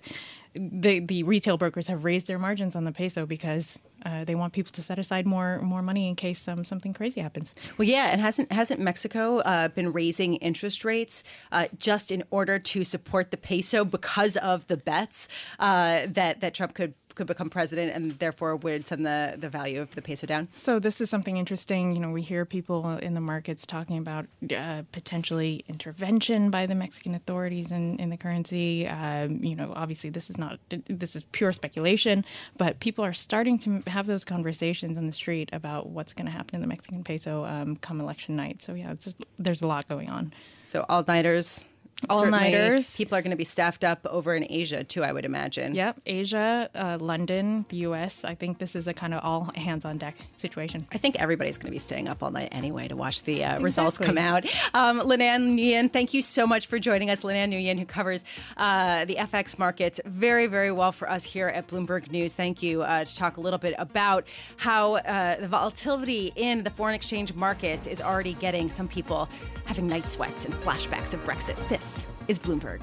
the 0.55 1.01
the 1.01 1.23
retail 1.25 1.57
brokers 1.57 1.87
have 1.89 2.05
raised 2.05 2.27
their 2.27 2.39
margins 2.39 2.77
on 2.77 2.85
the 2.85 2.93
peso 2.93 3.27
because 3.27 3.79
uh, 4.05 4.25
they 4.25 4.35
want 4.35 4.53
people 4.53 4.73
to 4.73 4.83
set 4.83 4.99
aside 4.99 5.27
more 5.27 5.61
more 5.61 5.83
money 5.83 6.09
in 6.09 6.17
case 6.17 6.47
um, 6.49 6.65
something 6.65 6.93
crazy 6.93 7.21
happens. 7.21 7.55
Well, 7.79 7.89
yeah, 7.89 8.09
and 8.13 8.21
hasn't 8.21 8.53
hasn't 8.53 8.81
Mexico 8.81 9.39
uh, 9.39 9.69
been 9.69 9.93
raising 9.93 10.37
interest 10.37 10.85
rates 10.85 11.25
uh, 11.53 11.69
just 11.79 12.11
in 12.11 12.25
order 12.31 12.59
to 12.59 12.85
support 12.85 13.31
the 13.31 13.37
peso 13.37 13.85
because 13.85 14.37
of 14.37 14.67
the 14.67 14.77
bets 14.77 15.29
uh, 15.59 16.03
that 16.07 16.41
that 16.41 16.55
Trump 16.55 16.75
could 16.75 16.95
could 17.15 17.27
become 17.27 17.51
president 17.51 17.95
and 17.95 18.13
therefore 18.19 18.57
would 18.57 18.87
send 18.87 19.07
the, 19.07 19.37
the 19.39 19.49
value 19.49 19.81
of 19.81 19.95
the 19.95 20.03
peso 20.03 20.27
down? 20.27 20.49
So 20.55 20.79
this 20.79 21.01
is 21.01 21.11
something 21.11 21.37
interesting. 21.37 21.95
You 21.95 22.01
know, 22.01 22.11
we 22.11 22.23
hear 22.23 22.45
people 22.45 22.99
in 22.99 23.15
the 23.15 23.21
markets 23.21 23.67
talking 23.67 23.99
about 23.99 24.27
uh, 24.57 24.83
potentially 24.93 25.65
intervention 25.69 26.51
by 26.51 26.67
the 26.67 26.75
Mexican 26.75 27.15
authorities 27.15 27.71
in, 27.71 27.99
in 27.99 28.11
the 28.11 28.17
currency. 28.17 28.87
Um, 28.89 29.43
you 29.43 29.55
know, 29.55 29.73
obviously 29.75 30.11
this 30.11 30.31
is 30.31 30.39
not 30.39 30.59
this 30.89 31.17
is 31.17 31.23
pure 31.25 31.53
speculation, 31.53 32.25
but 32.57 32.81
people 32.81 33.05
are 33.05 33.13
starting 33.13 33.59
to 33.59 33.83
have 33.87 34.07
those 34.07 34.25
conversations 34.25 34.99
in 34.99 35.07
the 35.07 35.13
street 35.13 35.49
about 35.53 35.89
what's 35.89 36.13
going 36.13 36.27
to 36.27 36.33
happen 36.33 36.57
in 36.57 36.61
the 36.61 36.67
Mexican 36.67 37.05
peso 37.05 37.45
um, 37.45 37.77
come 37.77 38.01
election 38.01 38.37
night. 38.37 38.63
So 38.63 38.75
yeah, 38.75 38.95
just, 38.95 39.17
there's 39.39 39.63
a 39.63 39.67
lot 39.67 39.89
going 39.89 40.09
on. 40.09 40.33
So 40.65 40.85
all 40.89 41.05
nighters 41.07 41.65
all-nighters. 42.09 42.97
People 42.97 43.17
are 43.17 43.23
going 43.23 43.31
to 43.31 43.37
be 43.37 43.45
staffed 43.45 43.85
up 43.85 44.07
over 44.07 44.35
in 44.35 44.47
Asia 44.49 44.85
too, 44.85 45.03
I 45.03 45.13
would 45.13 45.25
imagine. 45.25 45.75
Yep, 45.75 46.01
Asia, 46.07 46.69
uh, 46.75 46.99
London, 47.01 47.65
the 47.69 47.79
U.S. 47.79 48.25
I 48.25 48.35
think 48.35 48.59
this 48.59 48.77
is 48.77 48.87
a 48.87 48.95
kind 48.95 49.15
of 49.15 49.25
all 49.25 49.51
hands 49.55 49.85
on 49.85 49.99
deck 49.99 50.17
situation. 50.37 50.87
I 50.93 50.99
think 50.99 51.21
everybody's 51.21 51.59
going 51.59 51.71
to 51.71 51.75
be 51.75 51.79
staying 51.79 52.09
up 52.09 52.23
all 52.23 52.31
night 52.31 52.49
anyway 52.53 52.89
to 52.89 52.97
watch 52.97 53.23
the 53.23 53.45
uh, 53.45 53.47
exactly. 53.47 53.65
results 53.65 53.99
come 53.99 54.19
out. 54.19 54.45
Um, 54.75 55.01
Lananh 55.01 55.55
Nguyen, 55.55 55.93
thank 55.93 56.15
you 56.15 56.23
so 56.23 56.47
much 56.47 56.67
for 56.67 56.79
joining 56.79 57.11
us. 57.11 57.23
Lananh 57.23 57.53
Nguyen, 57.53 57.79
who 57.79 57.87
covers 57.87 58.25
uh, 58.57 59.05
the 59.05 59.17
FX 59.17 59.59
markets 59.59 60.01
very, 60.05 60.47
very 60.47 60.73
well 60.73 60.93
for 60.93 61.11
us 61.11 61.25
here 61.25 61.49
at 61.49 61.69
Bloomberg 61.69 62.11
News. 62.11 62.35
Thank 62.35 62.63
you 62.63 62.83
uh, 62.83 63.05
to 63.05 63.17
talk 63.17 63.37
a 63.37 63.41
little 63.41 63.59
bit 63.59 63.75
about 63.79 64.27
how 64.57 64.97
uh, 64.97 65.37
the 65.37 65.49
volatility 65.49 66.33
in 66.37 66.65
the 66.65 66.71
foreign 66.71 66.95
exchange 66.95 67.35
markets 67.35 67.87
is 67.87 68.01
already 68.01 68.35
getting 68.35 68.69
some 68.69 68.89
people 68.89 69.29
having 69.65 69.87
night 69.87 70.07
sweats 70.07 70.45
and 70.45 70.55
flashbacks 70.55 71.15
of 71.15 71.25
Brexit. 71.25 71.57
This 71.69 71.84
is 72.29 72.39
Bloomberg. 72.39 72.83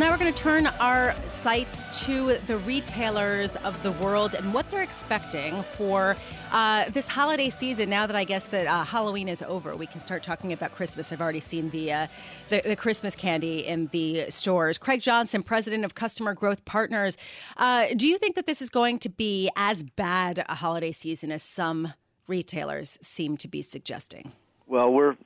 Now 0.00 0.10
we're 0.10 0.16
going 0.16 0.32
to 0.32 0.42
turn 0.42 0.66
our 0.80 1.14
sights 1.28 2.06
to 2.06 2.38
the 2.46 2.56
retailers 2.58 3.54
of 3.56 3.82
the 3.82 3.92
world 3.92 4.32
and 4.32 4.54
what 4.54 4.70
they're 4.70 4.82
expecting 4.82 5.62
for 5.62 6.16
uh, 6.52 6.88
this 6.88 7.06
holiday 7.06 7.50
season. 7.50 7.90
Now 7.90 8.06
that 8.06 8.16
I 8.16 8.24
guess 8.24 8.46
that 8.46 8.66
uh, 8.66 8.82
Halloween 8.84 9.28
is 9.28 9.42
over, 9.42 9.76
we 9.76 9.86
can 9.86 10.00
start 10.00 10.22
talking 10.22 10.54
about 10.54 10.72
Christmas. 10.72 11.12
I've 11.12 11.20
already 11.20 11.40
seen 11.40 11.68
the, 11.68 11.92
uh, 11.92 12.06
the, 12.48 12.62
the 12.64 12.76
Christmas 12.76 13.14
candy 13.14 13.66
in 13.66 13.88
the 13.88 14.24
stores. 14.30 14.78
Craig 14.78 15.02
Johnson, 15.02 15.42
president 15.42 15.84
of 15.84 15.94
Customer 15.94 16.32
Growth 16.32 16.64
Partners, 16.64 17.18
uh, 17.58 17.88
do 17.94 18.08
you 18.08 18.16
think 18.16 18.36
that 18.36 18.46
this 18.46 18.62
is 18.62 18.70
going 18.70 19.00
to 19.00 19.10
be 19.10 19.50
as 19.54 19.82
bad 19.82 20.42
a 20.48 20.54
holiday 20.54 20.92
season 20.92 21.30
as 21.30 21.42
some 21.42 21.92
retailers 22.26 22.98
seem 23.02 23.36
to 23.36 23.48
be 23.48 23.60
suggesting? 23.60 24.32
Well, 24.70 24.92
we're 24.92 25.16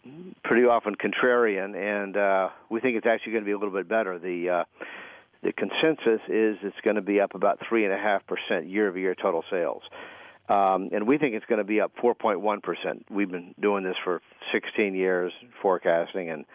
pretty 0.42 0.64
often 0.64 0.94
contrarian, 0.96 1.76
and 1.76 2.16
uh, 2.16 2.48
we 2.70 2.80
think 2.80 2.96
it's 2.96 3.06
actually 3.06 3.32
going 3.32 3.44
to 3.44 3.46
be 3.46 3.52
a 3.52 3.58
little 3.58 3.74
bit 3.74 3.86
better. 3.86 4.18
The 4.18 4.48
uh, 4.48 4.64
the 5.42 5.52
consensus 5.52 6.22
is 6.28 6.56
it's 6.62 6.80
going 6.82 6.96
to 6.96 7.02
be 7.02 7.20
up 7.20 7.34
about 7.34 7.60
three 7.68 7.84
and 7.84 7.92
a 7.92 7.98
half 7.98 8.26
percent 8.26 8.68
year 8.68 8.88
over 8.88 8.98
year 8.98 9.14
total 9.14 9.44
sales, 9.50 9.82
um, 10.48 10.88
and 10.92 11.06
we 11.06 11.18
think 11.18 11.34
it's 11.34 11.44
going 11.44 11.58
to 11.58 11.64
be 11.64 11.78
up 11.78 11.92
4.1 12.02 12.62
percent. 12.62 13.04
We've 13.10 13.30
been 13.30 13.54
doing 13.60 13.84
this 13.84 13.96
for 14.02 14.22
16 14.50 14.94
years, 14.94 15.30
forecasting, 15.60 16.30
and 16.30 16.46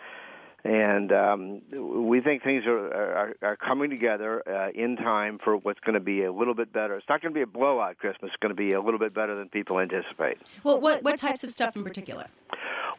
and 0.63 1.11
um, 1.11 1.61
we 2.07 2.21
think 2.21 2.41
things 2.41 2.65
are 2.65 2.91
are, 2.91 3.35
are 3.43 3.55
coming 3.55 3.91
together 3.91 4.41
uh, 4.49 4.71
in 4.71 4.95
time 4.95 5.37
for 5.43 5.57
what's 5.57 5.79
going 5.81 5.93
to 5.93 5.99
be 5.99 6.23
a 6.23 6.33
little 6.33 6.55
bit 6.55 6.73
better. 6.73 6.95
It's 6.95 7.07
not 7.07 7.21
going 7.21 7.35
to 7.35 7.37
be 7.37 7.43
a 7.43 7.47
blowout 7.47 7.99
Christmas. 7.99 8.31
It's 8.33 8.41
going 8.41 8.55
to 8.55 8.59
be 8.59 8.73
a 8.73 8.81
little 8.81 8.99
bit 8.99 9.13
better 9.13 9.35
than 9.35 9.47
people 9.47 9.79
anticipate. 9.79 10.39
Well, 10.63 10.81
what 10.81 11.03
what 11.03 11.17
types 11.17 11.43
of 11.43 11.51
stuff 11.51 11.75
in 11.75 11.83
particular? 11.83 12.25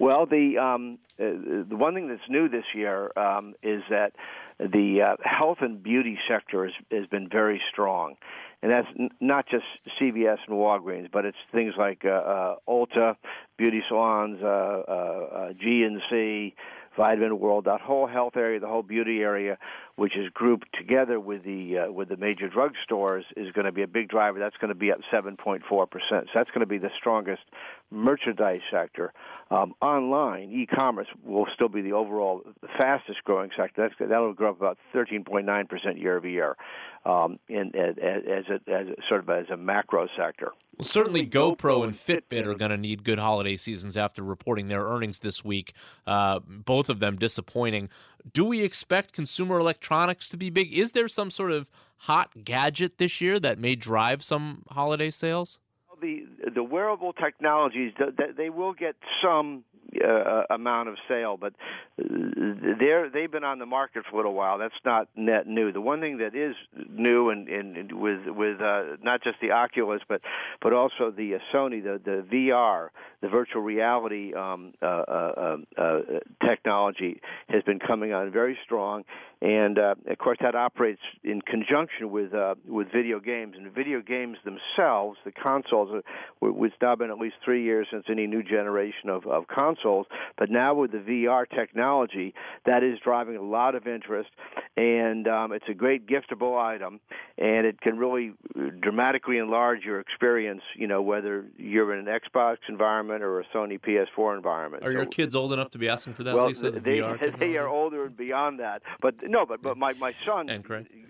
Well, 0.00 0.24
the 0.24 0.56
um, 0.56 0.98
uh, 1.20 1.66
the 1.68 1.76
one 1.76 1.94
thing 1.94 2.08
that's 2.08 2.22
new 2.30 2.48
this 2.48 2.64
year 2.74 3.12
um, 3.18 3.54
is 3.62 3.82
that 3.90 4.14
the 4.58 5.02
uh, 5.02 5.16
health 5.22 5.58
and 5.60 5.82
beauty 5.82 6.18
sector 6.26 6.64
has, 6.64 6.72
has 6.90 7.06
been 7.08 7.28
very 7.28 7.60
strong, 7.70 8.14
and 8.62 8.72
that's 8.72 8.88
n- 8.98 9.10
not 9.20 9.46
just 9.46 9.66
CVS 10.00 10.38
and 10.48 10.56
Walgreens, 10.56 11.10
but 11.12 11.26
it's 11.26 11.36
things 11.52 11.74
like 11.76 12.06
uh, 12.06 12.08
uh, 12.08 12.54
Ulta, 12.66 13.16
beauty 13.58 13.82
salons, 13.90 14.38
uh, 14.42 14.46
uh, 14.46 14.90
uh, 14.90 15.52
GNC. 15.52 16.54
Vitamin 16.96 17.38
World, 17.38 17.66
that 17.66 17.80
whole 17.80 18.08
health 18.08 18.36
area, 18.36 18.58
the 18.58 18.66
whole 18.66 18.82
beauty 18.82 19.20
area, 19.20 19.58
which 19.94 20.16
is 20.16 20.28
grouped 20.34 20.66
together 20.76 21.20
with 21.20 21.44
the 21.44 21.78
uh, 21.78 21.92
with 21.92 22.08
the 22.08 22.16
major 22.16 22.48
drug 22.48 22.72
stores, 22.82 23.24
is 23.36 23.52
going 23.52 23.64
to 23.64 23.72
be 23.72 23.82
a 23.82 23.86
big 23.86 24.08
driver. 24.08 24.40
That's 24.40 24.56
going 24.56 24.70
to 24.70 24.74
be 24.74 24.90
up 24.90 24.98
7.4 25.10 25.62
percent. 25.88 26.26
So 26.26 26.30
that's 26.34 26.50
going 26.50 26.60
to 26.60 26.66
be 26.66 26.78
the 26.78 26.90
strongest 26.98 27.42
merchandise 27.90 28.60
sector. 28.70 29.12
Um, 29.50 29.74
online, 29.82 30.50
e-commerce 30.52 31.08
will 31.24 31.46
still 31.52 31.68
be 31.68 31.82
the 31.82 31.92
overall 31.92 32.42
fastest 32.78 33.24
growing 33.24 33.50
sector. 33.56 33.88
That's, 33.88 34.10
that'll 34.10 34.32
grow 34.32 34.50
up 34.50 34.58
about 34.58 34.78
13.9 34.94 35.68
percent 35.68 35.98
year 35.98 36.16
over 36.16 36.28
year, 36.28 36.56
um, 37.04 37.38
in, 37.48 37.74
as, 37.74 37.96
as, 37.98 38.44
a, 38.48 38.72
as 38.72 38.86
a, 38.88 38.94
sort 39.08 39.20
of 39.20 39.30
as 39.30 39.50
a 39.50 39.56
macro 39.56 40.06
sector. 40.16 40.52
Well, 40.78 40.86
certainly 40.86 41.26
GoPro 41.26 41.84
and 41.84 41.94
Fitbit 41.94 42.46
are 42.46 42.54
going 42.54 42.70
to 42.70 42.76
need 42.76 43.02
good 43.02 43.18
holiday 43.18 43.56
seasons 43.56 43.96
after 43.96 44.22
reporting 44.22 44.68
their 44.68 44.84
earnings 44.84 45.18
this 45.18 45.44
week. 45.44 45.74
Uh, 46.06 46.38
both 46.46 46.88
of 46.88 47.00
them 47.00 47.16
disappointing. 47.16 47.90
Do 48.32 48.44
we 48.44 48.62
expect 48.62 49.12
consumer 49.12 49.58
electronics 49.58 50.28
to 50.28 50.36
be 50.36 50.48
big? 50.48 50.72
Is 50.72 50.92
there 50.92 51.08
some 51.08 51.30
sort 51.30 51.50
of 51.50 51.70
hot 51.98 52.44
gadget 52.44 52.98
this 52.98 53.20
year 53.20 53.38
that 53.40 53.58
may 53.58 53.74
drive 53.74 54.22
some 54.22 54.62
holiday 54.70 55.10
sales? 55.10 55.58
The 56.00 56.24
the 56.54 56.62
wearable 56.62 57.12
technologies 57.12 57.92
they 58.36 58.50
will 58.50 58.72
get 58.72 58.96
some 59.22 59.64
uh, 60.04 60.42
amount 60.50 60.88
of 60.88 60.96
sale, 61.08 61.36
but 61.36 61.52
they're 61.96 63.10
they've 63.10 63.30
been 63.30 63.44
on 63.44 63.58
the 63.58 63.66
market 63.66 64.04
for 64.08 64.14
a 64.14 64.18
little 64.18 64.34
while. 64.34 64.58
That's 64.58 64.74
not 64.84 65.08
net 65.16 65.46
new. 65.46 65.72
The 65.72 65.80
one 65.80 66.00
thing 66.00 66.18
that 66.18 66.34
is 66.34 66.54
new 66.88 67.30
and, 67.30 67.48
and 67.48 67.92
with 67.92 68.26
with 68.26 68.60
uh, 68.60 68.96
not 69.02 69.22
just 69.22 69.38
the 69.40 69.52
Oculus, 69.52 70.00
but 70.08 70.20
but 70.62 70.72
also 70.72 71.10
the 71.10 71.36
uh, 71.36 71.38
Sony, 71.52 71.82
the 71.82 72.00
the 72.04 72.24
VR, 72.32 72.88
the 73.20 73.28
virtual 73.28 73.62
reality 73.62 74.34
um, 74.34 74.72
uh, 74.82 74.86
uh, 74.86 75.56
uh, 75.78 75.80
uh, 75.82 75.98
technology 76.46 77.20
has 77.48 77.62
been 77.64 77.78
coming 77.78 78.12
on 78.12 78.30
very 78.30 78.56
strong, 78.64 79.04
and 79.42 79.78
uh, 79.78 79.94
of 80.08 80.18
course 80.18 80.38
that 80.40 80.54
operates 80.54 81.00
in 81.24 81.40
conjunction 81.42 82.10
with 82.10 82.34
uh, 82.34 82.54
with 82.66 82.88
video 82.92 83.20
games. 83.20 83.54
And 83.56 83.72
video 83.72 84.00
games 84.00 84.36
themselves, 84.44 85.18
the 85.24 85.32
consoles, 85.32 85.90
uh, 85.92 86.48
it's 86.64 86.74
now 86.80 86.96
been 86.96 87.10
at 87.10 87.18
least 87.18 87.36
three 87.44 87.64
years 87.64 87.86
since 87.90 88.04
any 88.08 88.26
new 88.26 88.42
generation 88.42 89.08
of, 89.08 89.26
of 89.26 89.46
consoles. 89.48 89.79
But 89.82 90.50
now 90.50 90.74
with 90.74 90.92
the 90.92 90.98
VR 90.98 91.48
technology, 91.48 92.34
that 92.66 92.82
is 92.82 92.98
driving 93.02 93.36
a 93.36 93.42
lot 93.42 93.74
of 93.74 93.86
interest, 93.86 94.30
and 94.76 95.26
um, 95.26 95.52
it's 95.52 95.66
a 95.68 95.74
great 95.74 96.06
giftable 96.06 96.58
item, 96.58 97.00
and 97.38 97.66
it 97.66 97.80
can 97.80 97.98
really 97.98 98.32
dramatically 98.80 99.38
enlarge 99.38 99.84
your 99.84 100.00
experience. 100.00 100.62
You 100.76 100.86
know, 100.86 101.02
whether 101.02 101.46
you're 101.56 101.94
in 101.94 102.06
an 102.08 102.20
Xbox 102.20 102.58
environment 102.68 103.22
or 103.22 103.40
a 103.40 103.44
Sony 103.54 103.80
PS4 103.80 104.36
environment. 104.36 104.84
Are 104.84 104.92
your 104.92 105.06
kids 105.06 105.34
old 105.34 105.52
enough 105.52 105.70
to 105.70 105.78
be 105.78 105.88
asking 105.88 106.14
for 106.14 106.24
that? 106.24 106.34
Well, 106.34 106.46
Lisa, 106.46 106.70
the 106.70 106.80
they 106.80 107.00
they 107.38 107.56
are 107.56 107.68
older 107.68 108.04
and 108.04 108.16
beyond 108.16 108.60
that. 108.60 108.82
But 109.00 109.16
no, 109.22 109.46
but 109.46 109.62
but 109.62 109.76
my 109.76 109.92
my 109.94 110.14
son 110.24 110.48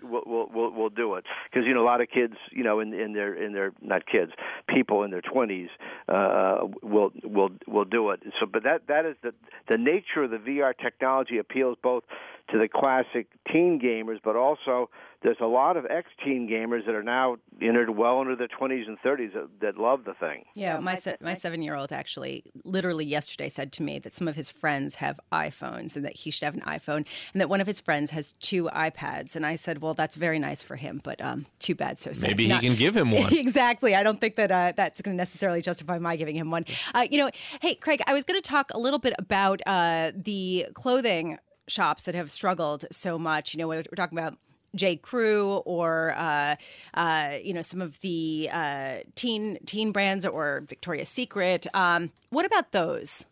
will, 0.01 0.23
will 0.25 0.47
will 0.47 0.71
will 0.71 0.89
do 0.89 1.15
it 1.15 1.25
because 1.51 1.65
you 1.67 1.73
know 1.73 1.83
a 1.83 1.85
lot 1.85 2.01
of 2.01 2.09
kids 2.09 2.35
you 2.51 2.63
know 2.63 2.79
in 2.79 2.93
in 2.93 3.13
their 3.13 3.33
in 3.33 3.53
their 3.53 3.71
not 3.81 4.05
kids 4.05 4.31
people 4.67 5.03
in 5.03 5.11
their 5.11 5.21
20s 5.21 5.69
uh, 6.07 6.67
will 6.81 7.11
will 7.23 7.49
will 7.67 7.85
do 7.85 8.09
it. 8.11 8.21
So, 8.39 8.45
but 8.45 8.60
that 8.63 8.87
that 8.87 9.05
is 9.05 9.15
the 9.21 9.33
the 9.67 9.77
nature 9.77 10.23
of 10.23 10.31
the 10.31 10.37
VR 10.37 10.73
technology 10.77 11.37
appeals 11.37 11.77
both 11.81 12.03
to 12.49 12.57
the 12.57 12.67
classic 12.67 13.27
teen 13.51 13.79
gamers, 13.79 14.19
but 14.23 14.35
also 14.35 14.89
there's 15.23 15.37
a 15.39 15.45
lot 15.45 15.77
of 15.77 15.85
ex-teen 15.85 16.49
gamers 16.49 16.85
that 16.85 16.95
are 16.95 17.03
now 17.03 17.37
entered 17.61 17.91
well 17.91 18.21
into 18.21 18.35
their 18.35 18.47
20s 18.47 18.87
and 18.87 18.97
30s 19.01 19.33
that, 19.33 19.49
that 19.61 19.77
love 19.77 20.03
the 20.03 20.13
thing. 20.15 20.45
Yeah, 20.55 20.79
my 20.79 20.95
se- 20.95 21.17
my 21.21 21.35
seven-year-old 21.35 21.91
actually 21.91 22.43
literally 22.65 23.05
yesterday 23.05 23.47
said 23.47 23.71
to 23.73 23.83
me 23.83 23.99
that 23.99 24.13
some 24.13 24.27
of 24.27 24.35
his 24.35 24.49
friends 24.49 24.95
have 24.95 25.19
iPhones 25.31 25.95
and 25.95 26.03
that 26.05 26.13
he 26.13 26.31
should 26.31 26.43
have 26.43 26.55
an 26.55 26.61
iPhone, 26.61 27.05
and 27.33 27.41
that 27.41 27.49
one 27.49 27.61
of 27.61 27.67
his 27.67 27.79
friends 27.79 28.11
has 28.11 28.33
two 28.33 28.65
iPads. 28.73 29.35
And 29.35 29.45
I 29.45 29.55
said, 29.55 29.81
well, 29.81 29.93
that's 29.93 30.15
very 30.15 30.39
nice 30.39 30.63
for 30.63 30.75
him, 30.75 30.99
but 31.03 31.21
um, 31.21 31.45
too 31.59 31.75
bad, 31.75 31.99
so 31.99 32.13
sad. 32.13 32.29
Maybe 32.29 32.43
he 32.45 32.49
Not- 32.49 32.63
can 32.63 32.75
give 32.75 32.97
him 32.97 33.11
one. 33.11 33.31
exactly. 33.37 33.93
I 33.93 34.01
don't 34.01 34.19
think 34.19 34.35
that 34.37 34.51
uh, 34.51 34.73
that's 34.75 35.01
going 35.01 35.15
to 35.15 35.17
necessarily 35.17 35.61
justify 35.61 35.99
my 35.99 36.15
giving 36.15 36.35
him 36.35 36.49
one. 36.49 36.65
Uh, 36.95 37.05
you 37.09 37.19
know, 37.19 37.29
hey, 37.61 37.75
Craig, 37.75 38.01
I 38.07 38.13
was 38.13 38.23
going 38.23 38.41
to 38.41 38.47
talk 38.47 38.71
a 38.73 38.79
little 38.79 38.99
bit 38.99 39.13
about 39.19 39.61
uh, 39.67 40.11
the 40.15 40.67
clothing 40.73 41.37
shops 41.71 42.03
that 42.03 42.15
have 42.15 42.29
struggled 42.29 42.85
so 42.91 43.17
much. 43.17 43.53
You 43.53 43.59
know, 43.59 43.67
we're, 43.67 43.83
talking 43.83 44.17
about 44.17 44.37
J. 44.75 44.95
Crew 44.95 45.57
or 45.65 46.13
uh, 46.15 46.55
uh, 46.93 47.37
you 47.43 47.53
know 47.53 47.61
some 47.61 47.81
of 47.81 47.99
the 48.01 48.49
uh, 48.51 48.97
teen 49.15 49.57
teen 49.65 49.91
brands 49.91 50.25
or 50.25 50.63
Victoria's 50.67 51.09
Secret. 51.09 51.67
Um, 51.73 52.11
what 52.29 52.45
about 52.45 52.71
those? 52.71 53.25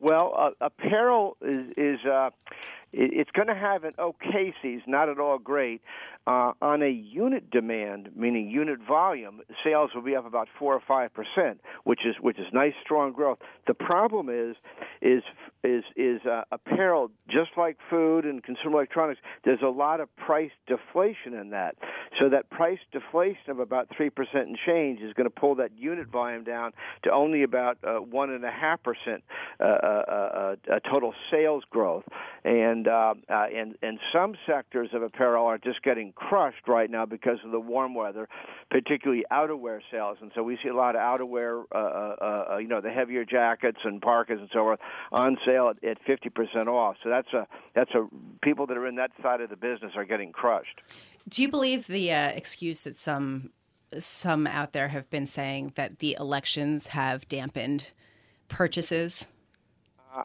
Well, 0.00 0.34
uh, 0.36 0.50
apparel 0.60 1.36
is 1.42 1.72
is 1.76 2.04
uh, 2.04 2.30
it's 2.92 3.30
going 3.32 3.48
to 3.48 3.54
have 3.54 3.84
an 3.84 3.92
okay 3.98 4.54
season, 4.62 4.84
not 4.88 5.08
at 5.08 5.18
all 5.18 5.38
great. 5.38 5.82
Uh, 6.26 6.52
on 6.60 6.82
a 6.82 6.88
unit 6.90 7.50
demand, 7.50 8.10
meaning 8.16 8.50
unit 8.50 8.80
volume, 8.80 9.42
sales 9.62 9.90
will 9.94 10.02
be 10.02 10.16
up 10.16 10.26
about 10.26 10.48
four 10.58 10.74
or 10.74 10.82
five 10.86 11.10
percent, 11.14 11.60
which 11.84 12.00
is 12.04 12.16
which 12.20 12.38
is 12.38 12.46
nice, 12.52 12.72
strong 12.82 13.12
growth. 13.12 13.38
The 13.66 13.74
problem 13.74 14.28
is, 14.28 14.56
is 15.00 15.22
is 15.64 15.84
is 15.96 16.20
uh, 16.24 16.42
apparel, 16.52 17.10
just 17.28 17.50
like 17.56 17.76
food 17.90 18.24
and 18.24 18.42
consumer 18.42 18.76
electronics. 18.76 19.20
There's 19.44 19.62
a 19.62 19.68
lot 19.68 20.00
of 20.00 20.14
price 20.16 20.50
deflation 20.66 21.34
in 21.34 21.50
that, 21.50 21.76
so 22.20 22.28
that 22.28 22.50
price 22.50 22.78
deflation 22.92 23.50
of 23.50 23.58
about 23.58 23.88
three 23.96 24.10
percent 24.10 24.48
and 24.48 24.58
change 24.66 25.00
is 25.00 25.12
going 25.14 25.28
to 25.28 25.34
pull 25.34 25.56
that 25.56 25.70
unit 25.76 26.08
volume 26.08 26.44
down 26.44 26.72
to 27.04 27.10
only 27.10 27.42
about 27.42 27.78
uh, 27.84 27.96
one 27.96 28.30
and 28.30 28.44
a 28.44 28.50
half 28.50 28.82
percent 28.82 29.24
uh, 29.60 29.64
uh, 29.64 30.56
total 30.90 31.14
sales 31.30 31.64
growth, 31.70 32.04
and 32.44 32.88
uh, 32.88 33.14
uh, 33.28 33.46
and 33.54 33.76
and 33.82 33.98
some 34.12 34.34
sectors 34.46 34.90
of 34.92 35.02
apparel 35.02 35.46
are 35.46 35.58
just 35.58 35.82
getting 35.82 36.12
crushed 36.12 36.68
right 36.68 36.90
now 36.90 37.06
because 37.06 37.38
of 37.44 37.50
the 37.50 37.60
warm 37.60 37.94
weather, 37.94 38.28
particularly 38.70 39.24
outerwear 39.32 39.80
sales. 39.90 40.18
And 40.20 40.30
so 40.34 40.42
we 40.42 40.58
see 40.62 40.68
a 40.68 40.74
lot 40.74 40.96
of 40.96 41.00
outerwear, 41.00 41.64
uh, 41.74 41.78
uh, 41.78 42.56
you 42.58 42.68
know, 42.68 42.80
the 42.80 42.90
heavier 42.90 43.24
jackets 43.24 43.78
and 43.84 44.00
parkas 44.00 44.38
and 44.38 44.48
so 44.52 44.60
forth 44.60 44.80
on 45.12 45.36
sale 45.46 45.70
at, 45.70 45.82
at 45.84 46.04
50% 46.04 46.66
off. 46.66 46.96
So 47.02 47.08
that's 47.08 47.32
a 47.32 47.46
that's 47.74 47.92
a 47.92 48.06
people 48.42 48.66
that 48.66 48.76
are 48.76 48.86
in 48.86 48.96
that 48.96 49.12
side 49.22 49.40
of 49.40 49.48
the 49.48 49.56
business 49.56 49.92
are 49.96 50.04
getting 50.04 50.32
crushed. 50.32 50.82
Do 51.28 51.42
you 51.42 51.48
believe 51.48 51.86
the 51.86 52.12
uh, 52.12 52.28
excuse 52.28 52.80
that 52.80 52.96
some 52.96 53.50
some 53.98 54.46
out 54.46 54.72
there 54.72 54.88
have 54.88 55.08
been 55.10 55.26
saying 55.26 55.72
that 55.76 56.00
the 56.00 56.16
elections 56.18 56.88
have 56.88 57.28
dampened 57.28 57.90
purchases? 58.48 59.28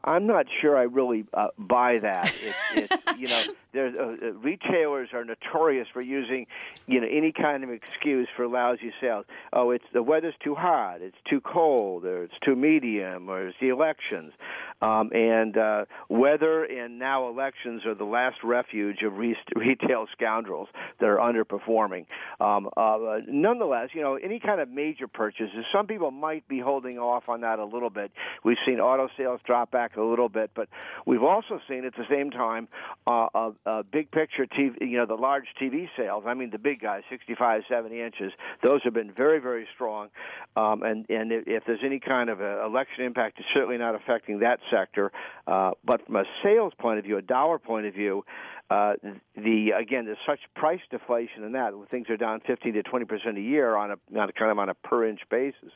I'm 0.05 0.25
not 0.25 0.45
sure 0.61 0.77
I 0.77 0.83
really 0.83 1.25
uh, 1.33 1.49
buy 1.57 1.99
that. 1.99 2.33
It, 2.41 2.55
it, 2.91 2.99
you 3.17 3.27
know, 3.27 3.43
there's, 3.73 3.95
uh, 3.95 4.27
uh, 4.27 4.31
retailers 4.33 5.09
are 5.13 5.25
notorious 5.25 5.87
for 5.91 6.01
using, 6.01 6.47
you 6.87 7.01
know, 7.01 7.07
any 7.09 7.31
kind 7.31 7.63
of 7.63 7.69
excuse 7.69 8.29
for 8.35 8.47
lousy 8.47 8.93
sales. 9.01 9.25
Oh, 9.51 9.71
it's 9.71 9.83
the 9.91 10.03
weather's 10.03 10.35
too 10.41 10.55
hot, 10.55 11.01
it's 11.01 11.17
too 11.29 11.41
cold, 11.41 12.05
or 12.05 12.23
it's 12.23 12.39
too 12.43 12.55
medium, 12.55 13.29
or 13.29 13.39
it's 13.39 13.57
the 13.59 13.69
elections. 13.69 14.33
Um, 14.81 15.11
and 15.13 15.57
uh, 15.57 15.85
weather 16.09 16.63
and 16.63 16.97
now 16.99 17.29
elections 17.29 17.85
are 17.85 17.95
the 17.95 18.03
last 18.03 18.37
refuge 18.43 19.01
of 19.03 19.13
re- 19.13 19.37
retail 19.55 20.07
scoundrels 20.13 20.69
that 20.99 21.07
are 21.07 21.17
underperforming. 21.17 22.05
Um, 22.39 22.69
uh, 22.75 23.19
nonetheless, 23.27 23.89
you 23.93 24.01
know, 24.01 24.15
any 24.15 24.39
kind 24.39 24.59
of 24.59 24.69
major 24.69 25.07
purchases, 25.07 25.65
some 25.71 25.87
people 25.87 26.11
might 26.11 26.47
be 26.47 26.59
holding 26.59 26.97
off 26.97 27.23
on 27.27 27.41
that 27.41 27.59
a 27.59 27.65
little 27.65 27.89
bit. 27.89 28.11
We've 28.43 28.57
seen 28.65 28.79
auto 28.79 29.09
sales 29.17 29.39
drop 29.45 29.71
back 29.71 29.97
a 29.97 30.01
little 30.01 30.29
bit, 30.29 30.51
but 30.55 30.67
we've 31.05 31.23
also 31.23 31.59
seen 31.67 31.85
at 31.85 31.95
the 31.95 32.05
same 32.09 32.31
time 32.31 32.67
uh, 33.07 33.27
a, 33.33 33.51
a 33.65 33.83
big 33.83 34.11
picture 34.11 34.45
TV, 34.45 34.81
you 34.81 34.97
know, 34.97 35.05
the 35.05 35.15
large 35.15 35.45
TV 35.61 35.87
sales. 35.97 36.23
I 36.25 36.33
mean, 36.33 36.49
the 36.49 36.59
big 36.59 36.81
guys, 36.81 37.03
65, 37.09 37.63
70 37.69 38.01
inches. 38.01 38.31
Those 38.63 38.81
have 38.83 38.93
been 38.93 39.11
very, 39.11 39.39
very 39.39 39.67
strong. 39.73 40.09
Um, 40.55 40.83
and 40.83 41.09
and 41.09 41.31
if 41.31 41.63
there's 41.65 41.79
any 41.83 41.99
kind 41.99 42.29
of 42.29 42.41
a 42.41 42.63
election 42.65 43.05
impact, 43.05 43.39
it's 43.39 43.47
certainly 43.53 43.77
not 43.77 43.95
affecting 43.95 44.39
that 44.39 44.59
sector. 44.71 45.11
Uh, 45.45 45.71
but 45.83 46.05
from 46.05 46.15
a 46.15 46.23
sales 46.43 46.73
point 46.79 46.97
of 46.97 47.05
view, 47.05 47.17
a 47.17 47.21
dollar 47.21 47.59
point 47.59 47.85
of 47.85 47.93
view, 47.93 48.23
uh, 48.71 48.93
the 49.35 49.71
again, 49.77 50.05
there's 50.05 50.17
such 50.25 50.39
price 50.55 50.79
deflation 50.89 51.43
in 51.43 51.51
that 51.51 51.73
things 51.91 52.09
are 52.09 52.15
down 52.15 52.39
15 52.47 52.73
to 52.73 52.83
20 52.83 53.05
percent 53.05 53.37
a 53.37 53.41
year 53.41 53.75
on 53.75 53.91
a, 53.91 54.19
on 54.19 54.29
a 54.29 54.31
kind 54.31 54.49
of 54.49 54.57
on 54.59 54.69
a 54.69 54.73
per 54.73 55.05
inch 55.05 55.19
basis. 55.29 55.73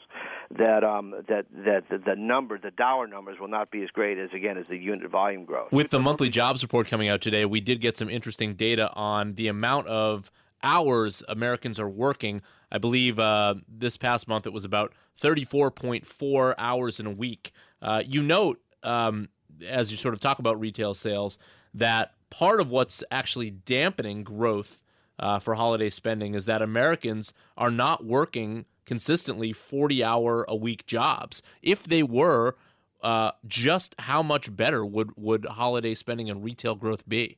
That 0.58 0.86
um, 0.86 1.14
that 1.28 1.46
that 1.66 1.84
the, 1.90 1.98
the 1.98 2.16
number, 2.16 2.58
the 2.58 2.72
dollar 2.72 3.06
numbers, 3.06 3.38
will 3.38 3.50
not 3.50 3.70
be 3.70 3.84
as 3.84 3.90
great 3.90 4.18
as 4.18 4.30
again 4.34 4.58
as 4.58 4.66
the 4.70 4.78
unit 4.78 5.12
volume 5.12 5.44
growth. 5.44 5.74
With 5.74 5.90
the 5.90 6.00
monthly 6.00 6.30
jobs 6.30 6.64
report 6.64 6.88
coming 6.88 7.10
out 7.10 7.20
today, 7.20 7.44
we 7.44 7.60
did 7.60 7.82
get 7.82 7.98
some 7.98 8.10
interesting 8.10 8.54
data 8.54 8.90
on 8.94 9.34
the 9.34 9.50
amount 9.50 9.88
of 9.88 10.32
hours 10.64 11.22
Americans 11.28 11.82
are 11.82 11.90
working. 11.90 12.42
I 12.72 12.78
believe 12.78 13.20
uh, 13.20 13.56
this 13.68 13.98
past 13.98 14.28
month 14.28 14.46
it 14.46 14.54
was 14.54 14.64
about 14.64 14.94
34.4 15.22 16.56
hours 16.58 17.00
in 17.00 17.06
a 17.06 17.12
week. 17.12 17.52
Uh, 17.82 18.04
you 18.06 18.24
note 18.24 18.60
um, 18.86 19.30
as 19.68 19.92
you 19.92 19.98
sort 19.98 20.14
of 20.14 20.20
talk 20.20 20.40
about 20.40 20.60
retail 20.60 20.94
sales 20.94 21.40
that 21.74 22.14
part 22.30 22.60
of 22.60 22.70
what's 22.70 23.04
actually 23.12 23.50
dampening 23.52 24.24
growth 24.24 24.82
uh, 25.20 25.40
for 25.40 25.56
holiday 25.56 25.90
spending 25.90 26.34
is 26.34 26.46
that 26.46 26.62
Americans 26.62 27.34
are 27.58 27.72
not 27.72 28.06
working 28.06 28.66
consistently 28.86 29.52
40 29.54 30.04
hour 30.04 30.46
a 30.48 30.56
week 30.56 30.86
jobs. 30.86 31.42
If 31.62 31.84
they 31.84 32.04
were, 32.04 32.56
uh, 33.02 33.32
just 33.48 33.96
how 34.00 34.24
much 34.24 34.56
better 34.56 34.86
would, 34.86 35.12
would 35.16 35.46
holiday 35.46 35.94
spending 35.94 36.30
and 36.30 36.44
retail 36.44 36.76
growth 36.76 37.08
be? 37.08 37.38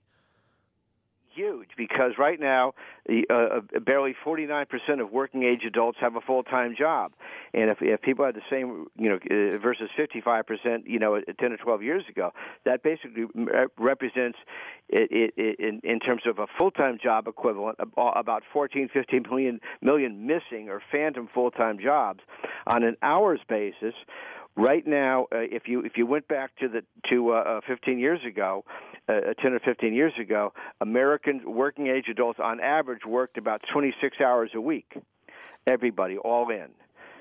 Huge 1.38 1.70
because 1.78 2.14
right 2.18 2.40
now, 2.40 2.74
uh, 3.10 3.34
uh 3.34 3.80
barely 3.80 4.16
49% 4.26 4.66
of 5.00 5.12
working 5.12 5.44
age 5.44 5.64
adults 5.66 5.98
have 6.02 6.16
a 6.16 6.22
full 6.22 6.44
time 6.44 6.76
job, 6.78 7.14
and 7.54 7.70
if, 7.70 7.78
if 7.82 8.02
people 8.02 8.26
had 8.26 8.36
the 8.36 8.42
same, 8.50 8.88
you 8.98 9.10
know, 9.10 9.16
uh, 9.16 9.58
versus 9.58 9.90
55%, 9.98 10.84
you 10.86 11.00
know, 11.00 11.22
10 11.40 11.52
or 11.52 11.58
12 11.58 11.84
years 11.84 12.04
ago, 12.10 12.34
that 12.66 12.84
basically 12.84 13.26
represents, 13.78 14.38
it, 14.90 15.34
it, 15.38 15.60
in, 15.60 15.80
in 15.84 16.00
terms 16.00 16.24
of 16.26 16.40
a 16.40 16.48
full 16.58 16.72
time 16.72 16.98
job 17.02 17.28
equivalent, 17.28 17.78
about 17.98 18.44
14, 18.52 18.90
15 18.92 19.24
million 19.30 19.60
million 19.82 20.26
missing 20.26 20.70
or 20.70 20.82
phantom 20.92 21.30
full 21.34 21.52
time 21.52 21.78
jobs. 21.80 22.22
On 22.66 22.84
an 22.84 22.98
hours 23.02 23.40
basis 23.48 23.94
right 24.58 24.86
now, 24.86 25.24
uh, 25.32 25.38
if 25.40 25.68
you 25.68 25.82
if 25.82 25.94
you 25.96 26.06
went 26.06 26.28
back 26.28 26.56
to 26.58 26.68
the 26.68 26.84
to 27.10 27.32
uh, 27.32 27.36
uh 27.36 27.62
15 27.68 28.00
years 28.00 28.20
ago, 28.28 28.66
uh, 29.08 29.14
uh, 29.14 29.34
10 29.42 29.54
or 29.54 29.60
15 29.60 29.94
years 29.94 30.14
ago, 30.20 30.54
American 30.82 31.42
working 31.46 31.88
age 31.88 32.06
adults 32.10 32.40
on 32.44 32.60
average 32.60 33.06
worked 33.08 33.38
about 33.38 33.62
26 33.72 34.20
hours 34.20 34.52
a 34.56 34.62
week. 34.62 34.92
Everybody, 35.66 36.18
all 36.18 36.50
in 36.50 36.70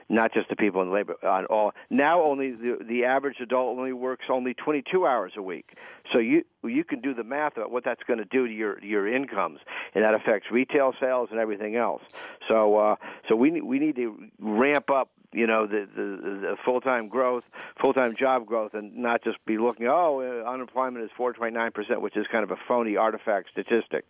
not 0.09 0.33
just 0.33 0.49
the 0.49 0.57
people 0.57 0.83
in 0.83 0.93
labor 0.93 1.17
on 1.25 1.47
all 1.47 1.73
now 1.91 2.23
only 2.23 2.53
the 2.53 2.79
the 2.87 3.05
average 3.05 3.37
adult 3.41 3.77
only 3.77 3.93
works 3.93 4.27
only 4.31 4.55
22 4.55 5.07
hours 5.07 5.33
a 5.37 5.43
week 5.43 5.77
so 6.13 6.19
you 6.19 6.45
you 6.65 6.85
can 6.85 7.01
do 7.01 7.15
the 7.15 7.25
math 7.25 7.57
about 7.57 7.71
what 7.71 7.85
that's 7.85 8.03
going 8.05 8.19
to 8.19 8.25
do 8.25 8.47
to 8.47 8.53
your 8.53 8.83
your 8.85 9.07
incomes 9.07 9.61
and 9.95 10.05
that 10.05 10.15
affects 10.15 10.51
retail 10.51 10.95
sales 11.01 11.29
and 11.31 11.41
everything 11.41 11.77
else 11.77 12.03
so 12.49 12.77
uh 12.77 12.97
so 13.29 13.37
we 13.37 13.61
we 13.61 13.79
need 13.79 13.97
to 13.97 14.17
ramp 14.39 14.91
up 14.91 15.11
you 15.33 15.47
know 15.47 15.67
the 15.67 15.87
the, 15.95 16.03
the 16.41 16.57
full 16.65 16.81
time 16.81 17.09
growth, 17.09 17.45
full 17.81 17.93
time 17.93 18.17
job 18.19 18.47
growth, 18.47 18.75
and 18.75 18.97
not 18.97 19.23
just 19.23 19.37
be 19.45 19.59
looking. 19.59 19.87
Oh, 19.87 20.45
unemployment 20.47 21.05
is 21.05 21.11
4.9 21.19 21.75
percent, 21.75 22.01
which 22.01 22.17
is 22.17 22.27
kind 22.31 22.43
of 22.43 22.51
a 22.51 22.57
phony 22.67 22.97
artifact 22.97 23.51
statistic. 23.51 24.07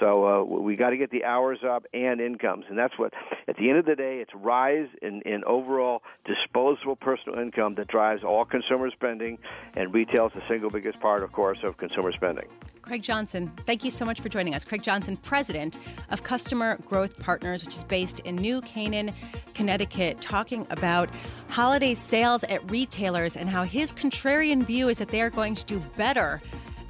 So 0.00 0.26
uh, 0.26 0.44
we 0.44 0.76
got 0.76 0.90
to 0.90 0.96
get 0.96 1.10
the 1.10 1.24
hours 1.24 1.60
up 1.66 1.84
and 1.94 2.20
incomes, 2.20 2.64
and 2.68 2.78
that's 2.78 2.98
what. 2.98 3.12
At 3.48 3.56
the 3.56 3.68
end 3.70 3.78
of 3.78 3.86
the 3.86 3.94
day, 3.94 4.18
it's 4.18 4.32
rise 4.34 4.88
in, 5.00 5.22
in 5.22 5.44
overall 5.44 6.02
disposable 6.24 6.96
personal 6.96 7.38
income 7.38 7.76
that 7.76 7.88
drives 7.88 8.24
all 8.24 8.44
consumer 8.44 8.90
spending, 8.90 9.38
and 9.74 9.94
retail 9.94 10.26
is 10.26 10.32
the 10.34 10.42
single 10.48 10.70
biggest 10.70 11.00
part, 11.00 11.22
of 11.22 11.32
course, 11.32 11.58
of 11.62 11.76
consumer 11.76 12.12
spending. 12.12 12.46
Craig 12.82 13.02
Johnson, 13.02 13.50
thank 13.66 13.84
you 13.84 13.90
so 13.90 14.04
much 14.04 14.20
for 14.20 14.28
joining 14.28 14.54
us. 14.54 14.64
Craig 14.64 14.82
Johnson, 14.82 15.16
president 15.16 15.78
of 16.10 16.22
Customer 16.22 16.76
Growth 16.86 17.18
Partners, 17.18 17.64
which 17.64 17.74
is 17.74 17.82
based 17.82 18.20
in 18.20 18.36
New 18.36 18.60
Canaan, 18.60 19.12
Connecticut, 19.54 20.20
talking 20.20 20.66
about 20.70 21.08
holiday 21.48 21.94
sales 21.94 22.44
at 22.44 22.68
retailers 22.70 23.36
and 23.36 23.48
how 23.48 23.64
his 23.64 23.92
contrarian 23.92 24.62
view 24.62 24.88
is 24.88 24.98
that 24.98 25.08
they 25.08 25.20
are 25.20 25.30
going 25.30 25.54
to 25.54 25.64
do 25.64 25.78
better, 25.96 26.40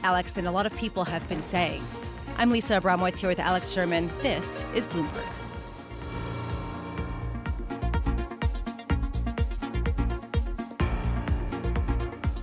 Alex, 0.03 0.33
than 0.33 0.47
a 0.47 0.53
lot 0.53 0.67
of 0.67 0.75
people 0.77 1.05
have 1.05 1.27
been 1.29 1.43
saying. 1.43 1.83
I'm 2.39 2.51
Lisa 2.51 2.79
Abramowicz 2.79 3.17
here 3.17 3.31
with 3.31 3.41
Alex 3.41 3.73
Sherman. 3.73 4.11
This 4.21 4.65
is 4.75 4.87
Bloomberg. 4.87 5.25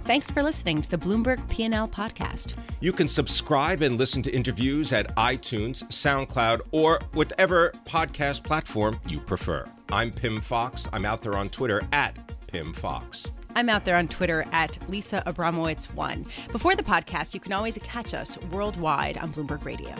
Thanks 0.05 0.31
for 0.31 0.41
listening 0.41 0.81
to 0.81 0.89
the 0.89 0.97
Bloomberg 0.97 1.47
P&L 1.47 1.87
podcast. 1.87 2.55
You 2.81 2.91
can 2.91 3.07
subscribe 3.07 3.83
and 3.83 3.97
listen 3.97 4.21
to 4.23 4.31
interviews 4.31 4.91
at 4.93 5.15
iTunes, 5.15 5.83
SoundCloud, 5.89 6.61
or 6.71 6.99
whatever 7.13 7.71
podcast 7.85 8.43
platform 8.43 8.99
you 9.07 9.19
prefer. 9.19 9.65
I'm 9.91 10.11
Pimm 10.11 10.41
Fox. 10.41 10.87
I'm 10.91 11.05
out 11.05 11.21
there 11.21 11.37
on 11.37 11.49
Twitter 11.49 11.83
at 11.93 12.17
Pimm 12.47 12.73
Fox. 12.73 13.27
I'm 13.55 13.69
out 13.69 13.85
there 13.85 13.97
on 13.97 14.07
Twitter 14.07 14.45
at 14.51 14.77
Lisa 14.89 15.23
Abramowicz1. 15.25 16.25
Before 16.51 16.75
the 16.75 16.83
podcast, 16.83 17.33
you 17.33 17.39
can 17.39 17.53
always 17.53 17.77
catch 17.83 18.13
us 18.13 18.37
worldwide 18.51 19.17
on 19.17 19.31
Bloomberg 19.31 19.63
Radio. 19.65 19.93